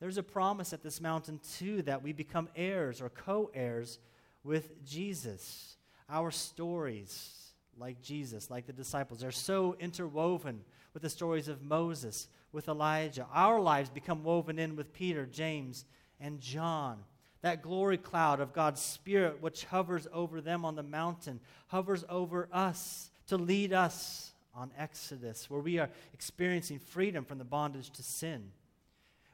There's 0.00 0.18
a 0.18 0.24
promise 0.24 0.72
at 0.72 0.82
this 0.82 1.00
mountain, 1.00 1.38
too, 1.56 1.82
that 1.82 2.02
we 2.02 2.12
become 2.12 2.48
heirs 2.56 3.00
or 3.00 3.10
co 3.10 3.52
heirs 3.54 4.00
with 4.42 4.84
Jesus. 4.84 5.76
Our 6.08 6.32
stories, 6.32 7.52
like 7.78 8.02
Jesus, 8.02 8.50
like 8.50 8.66
the 8.66 8.72
disciples, 8.72 9.22
are 9.22 9.30
so 9.30 9.76
interwoven 9.78 10.64
with 10.92 11.02
the 11.02 11.10
stories 11.10 11.48
of 11.48 11.62
Moses, 11.62 12.28
with 12.52 12.68
Elijah. 12.68 13.26
Our 13.32 13.60
lives 13.60 13.90
become 13.90 14.24
woven 14.24 14.58
in 14.58 14.76
with 14.76 14.92
Peter, 14.92 15.26
James, 15.26 15.84
and 16.20 16.40
John. 16.40 17.04
That 17.42 17.62
glory 17.62 17.96
cloud 17.96 18.40
of 18.40 18.52
God's 18.52 18.82
Spirit, 18.82 19.40
which 19.40 19.64
hovers 19.64 20.06
over 20.12 20.40
them 20.40 20.64
on 20.64 20.74
the 20.74 20.82
mountain, 20.82 21.40
hovers 21.68 22.04
over 22.08 22.48
us 22.52 23.10
to 23.28 23.36
lead 23.36 23.72
us 23.72 24.32
on 24.54 24.70
Exodus, 24.76 25.48
where 25.48 25.60
we 25.60 25.78
are 25.78 25.88
experiencing 26.12 26.78
freedom 26.78 27.24
from 27.24 27.38
the 27.38 27.44
bondage 27.44 27.90
to 27.90 28.02
sin 28.02 28.50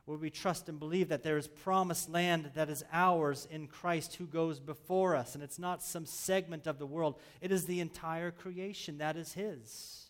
where 0.07 0.17
we 0.17 0.31
trust 0.31 0.69
and 0.69 0.79
believe 0.79 1.09
that 1.09 1.25
there 1.25 1.37
is 1.37 1.49
promised 1.49 2.09
land 2.09 2.51
that 2.55 2.71
is 2.71 2.85
ours 2.93 3.47
in 3.51 3.67
Christ 3.67 4.15
who 4.15 4.27
goes 4.27 4.61
before 4.61 5.17
us. 5.17 5.35
And 5.35 5.43
it's 5.43 5.59
not 5.59 5.83
some 5.83 6.07
segment 6.07 6.69
of 6.69 6.79
the 6.79 6.87
world, 6.87 7.19
it 7.41 7.53
is 7.53 7.67
the 7.67 7.81
entire 7.81 8.31
creation 8.31 8.99
that 8.99 9.17
is 9.17 9.33
His. 9.33 10.06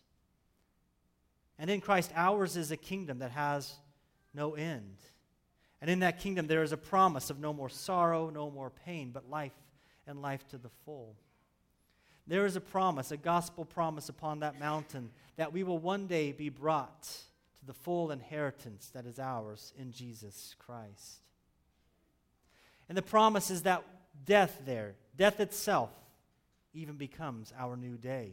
And 1.58 1.70
in 1.70 1.80
Christ, 1.80 2.12
ours 2.14 2.56
is 2.56 2.70
a 2.70 2.76
kingdom 2.76 3.20
that 3.20 3.30
has 3.30 3.74
no 4.34 4.54
end. 4.54 4.96
And 5.80 5.90
in 5.90 6.00
that 6.00 6.20
kingdom, 6.20 6.46
there 6.46 6.62
is 6.62 6.72
a 6.72 6.76
promise 6.76 7.30
of 7.30 7.38
no 7.38 7.52
more 7.52 7.68
sorrow, 7.68 8.30
no 8.30 8.50
more 8.50 8.70
pain, 8.70 9.10
but 9.12 9.30
life 9.30 9.52
and 10.06 10.22
life 10.22 10.46
to 10.48 10.58
the 10.58 10.70
full. 10.84 11.16
There 12.26 12.46
is 12.46 12.56
a 12.56 12.60
promise, 12.60 13.10
a 13.10 13.16
gospel 13.16 13.64
promise 13.64 14.08
upon 14.08 14.40
that 14.40 14.58
mountain 14.58 15.10
that 15.36 15.52
we 15.52 15.62
will 15.62 15.78
one 15.78 16.06
day 16.06 16.32
be 16.32 16.48
brought 16.48 17.02
to 17.02 17.66
the 17.66 17.74
full 17.74 18.10
inheritance 18.10 18.90
that 18.94 19.06
is 19.06 19.18
ours 19.18 19.72
in 19.78 19.92
Jesus 19.92 20.54
Christ. 20.58 21.20
And 22.88 22.96
the 22.96 23.02
promise 23.02 23.50
is 23.50 23.62
that 23.62 23.84
death 24.24 24.60
there, 24.64 24.94
death 25.16 25.40
itself, 25.40 25.90
even 26.74 26.96
becomes 26.96 27.52
our 27.58 27.76
new 27.76 27.96
day, 27.96 28.32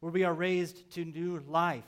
where 0.00 0.12
we 0.12 0.24
are 0.24 0.34
raised 0.34 0.90
to 0.92 1.04
new 1.04 1.42
life, 1.48 1.84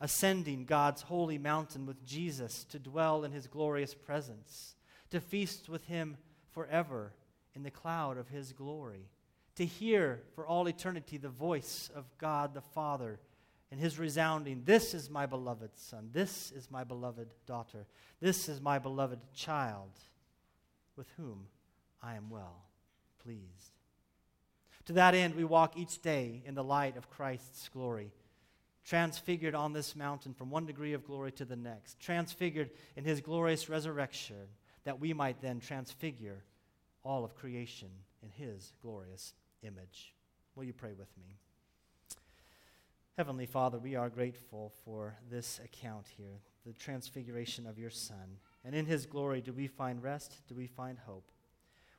ascending 0.00 0.64
God's 0.64 1.02
holy 1.02 1.38
mountain 1.38 1.86
with 1.86 2.04
Jesus 2.04 2.64
to 2.64 2.78
dwell 2.78 3.24
in 3.24 3.32
his 3.32 3.46
glorious 3.46 3.94
presence, 3.94 4.74
to 5.10 5.20
feast 5.20 5.68
with 5.68 5.84
him 5.86 6.16
forever 6.52 7.12
in 7.54 7.62
the 7.62 7.70
cloud 7.70 8.18
of 8.18 8.28
his 8.28 8.52
glory, 8.52 9.08
to 9.54 9.64
hear 9.64 10.22
for 10.34 10.46
all 10.46 10.66
eternity 10.66 11.16
the 11.16 11.28
voice 11.28 11.90
of 11.94 12.04
God 12.18 12.52
the 12.52 12.60
Father 12.60 13.18
and 13.70 13.80
his 13.80 13.98
resounding, 13.98 14.62
This 14.64 14.94
is 14.94 15.10
my 15.10 15.26
beloved 15.26 15.70
son, 15.74 16.10
this 16.12 16.52
is 16.52 16.70
my 16.70 16.84
beloved 16.84 17.28
daughter, 17.46 17.86
this 18.20 18.48
is 18.48 18.60
my 18.60 18.78
beloved 18.78 19.20
child, 19.34 19.90
with 20.96 21.08
whom 21.16 21.46
I 22.02 22.14
am 22.14 22.30
well 22.30 22.66
pleased. 23.22 23.72
To 24.86 24.92
that 24.92 25.14
end, 25.14 25.34
we 25.34 25.44
walk 25.44 25.76
each 25.76 26.00
day 26.00 26.42
in 26.46 26.54
the 26.54 26.62
light 26.62 26.96
of 26.96 27.10
Christ's 27.10 27.68
glory, 27.68 28.12
transfigured 28.86 29.54
on 29.54 29.72
this 29.72 29.96
mountain 29.96 30.32
from 30.32 30.48
one 30.48 30.64
degree 30.64 30.92
of 30.92 31.04
glory 31.04 31.32
to 31.32 31.44
the 31.44 31.56
next, 31.56 31.98
transfigured 31.98 32.70
in 32.94 33.04
his 33.04 33.20
glorious 33.20 33.68
resurrection, 33.68 34.36
that 34.84 35.00
we 35.00 35.12
might 35.12 35.40
then 35.42 35.58
transfigure 35.58 36.44
all 37.02 37.24
of 37.24 37.34
creation 37.34 37.88
in 38.22 38.30
his 38.30 38.72
glorious 38.82 39.34
image. 39.62 40.14
Will 40.54 40.64
you 40.64 40.72
pray 40.72 40.92
with 40.92 41.08
me? 41.18 41.36
Heavenly 43.16 43.46
Father, 43.46 43.78
we 43.78 43.96
are 43.96 44.08
grateful 44.08 44.72
for 44.84 45.16
this 45.30 45.60
account 45.64 46.06
here, 46.16 46.40
the 46.64 46.72
transfiguration 46.72 47.66
of 47.66 47.78
your 47.78 47.90
Son. 47.90 48.38
And 48.64 48.74
in 48.74 48.86
his 48.86 49.06
glory, 49.06 49.40
do 49.40 49.52
we 49.52 49.66
find 49.66 50.02
rest? 50.02 50.34
Do 50.48 50.54
we 50.54 50.66
find 50.66 50.98
hope? 50.98 51.30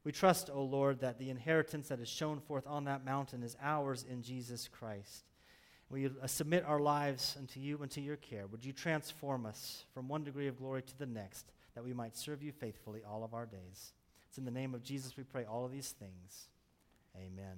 We 0.04 0.12
trust, 0.13 0.50
O 0.54 0.62
Lord, 0.63 1.00
that 1.02 1.19
the 1.19 1.30
inheritance 1.30 1.89
that 1.89 2.00
is 2.00 2.08
shown 2.08 2.39
forth 2.39 2.65
on 2.65 2.86
that 2.86 3.04
mountain 3.04 3.43
is 3.43 3.58
ours 3.62 4.06
in 4.10 4.21
Jesus 4.21 4.69
Christ. 4.69 5.26
We 5.89 6.08
uh, 6.08 6.28
submit 6.28 6.65
our 6.65 6.80
lives 6.80 7.36
unto 7.39 7.60
you 7.60 7.82
and 7.82 7.89
to 7.91 8.02
your 8.02 8.17
care. 8.17 8.47
Would 8.47 8.65
you 8.65 8.73
transform 8.73 9.45
us 9.45 9.86
from 9.93 10.10
one 10.10 10.23
degree 10.23 10.47
of 10.47 10.58
glory 10.58 10.82
to 10.82 10.97
the 10.97 11.06
next, 11.06 11.45
that 11.76 11.84
we 11.84 11.93
might 11.93 12.17
serve 12.17 12.43
you 12.43 12.52
faithfully 12.52 13.02
all 13.08 13.23
of 13.23 13.34
our 13.34 13.45
days? 13.45 13.93
It's 14.30 14.38
in 14.38 14.45
the 14.45 14.52
name 14.52 14.73
of 14.73 14.84
Jesus 14.84 15.15
we 15.15 15.23
pray 15.23 15.45
all 15.45 15.65
of 15.65 15.71
these 15.71 15.91
things. 15.91 16.47
Amen. 17.15 17.58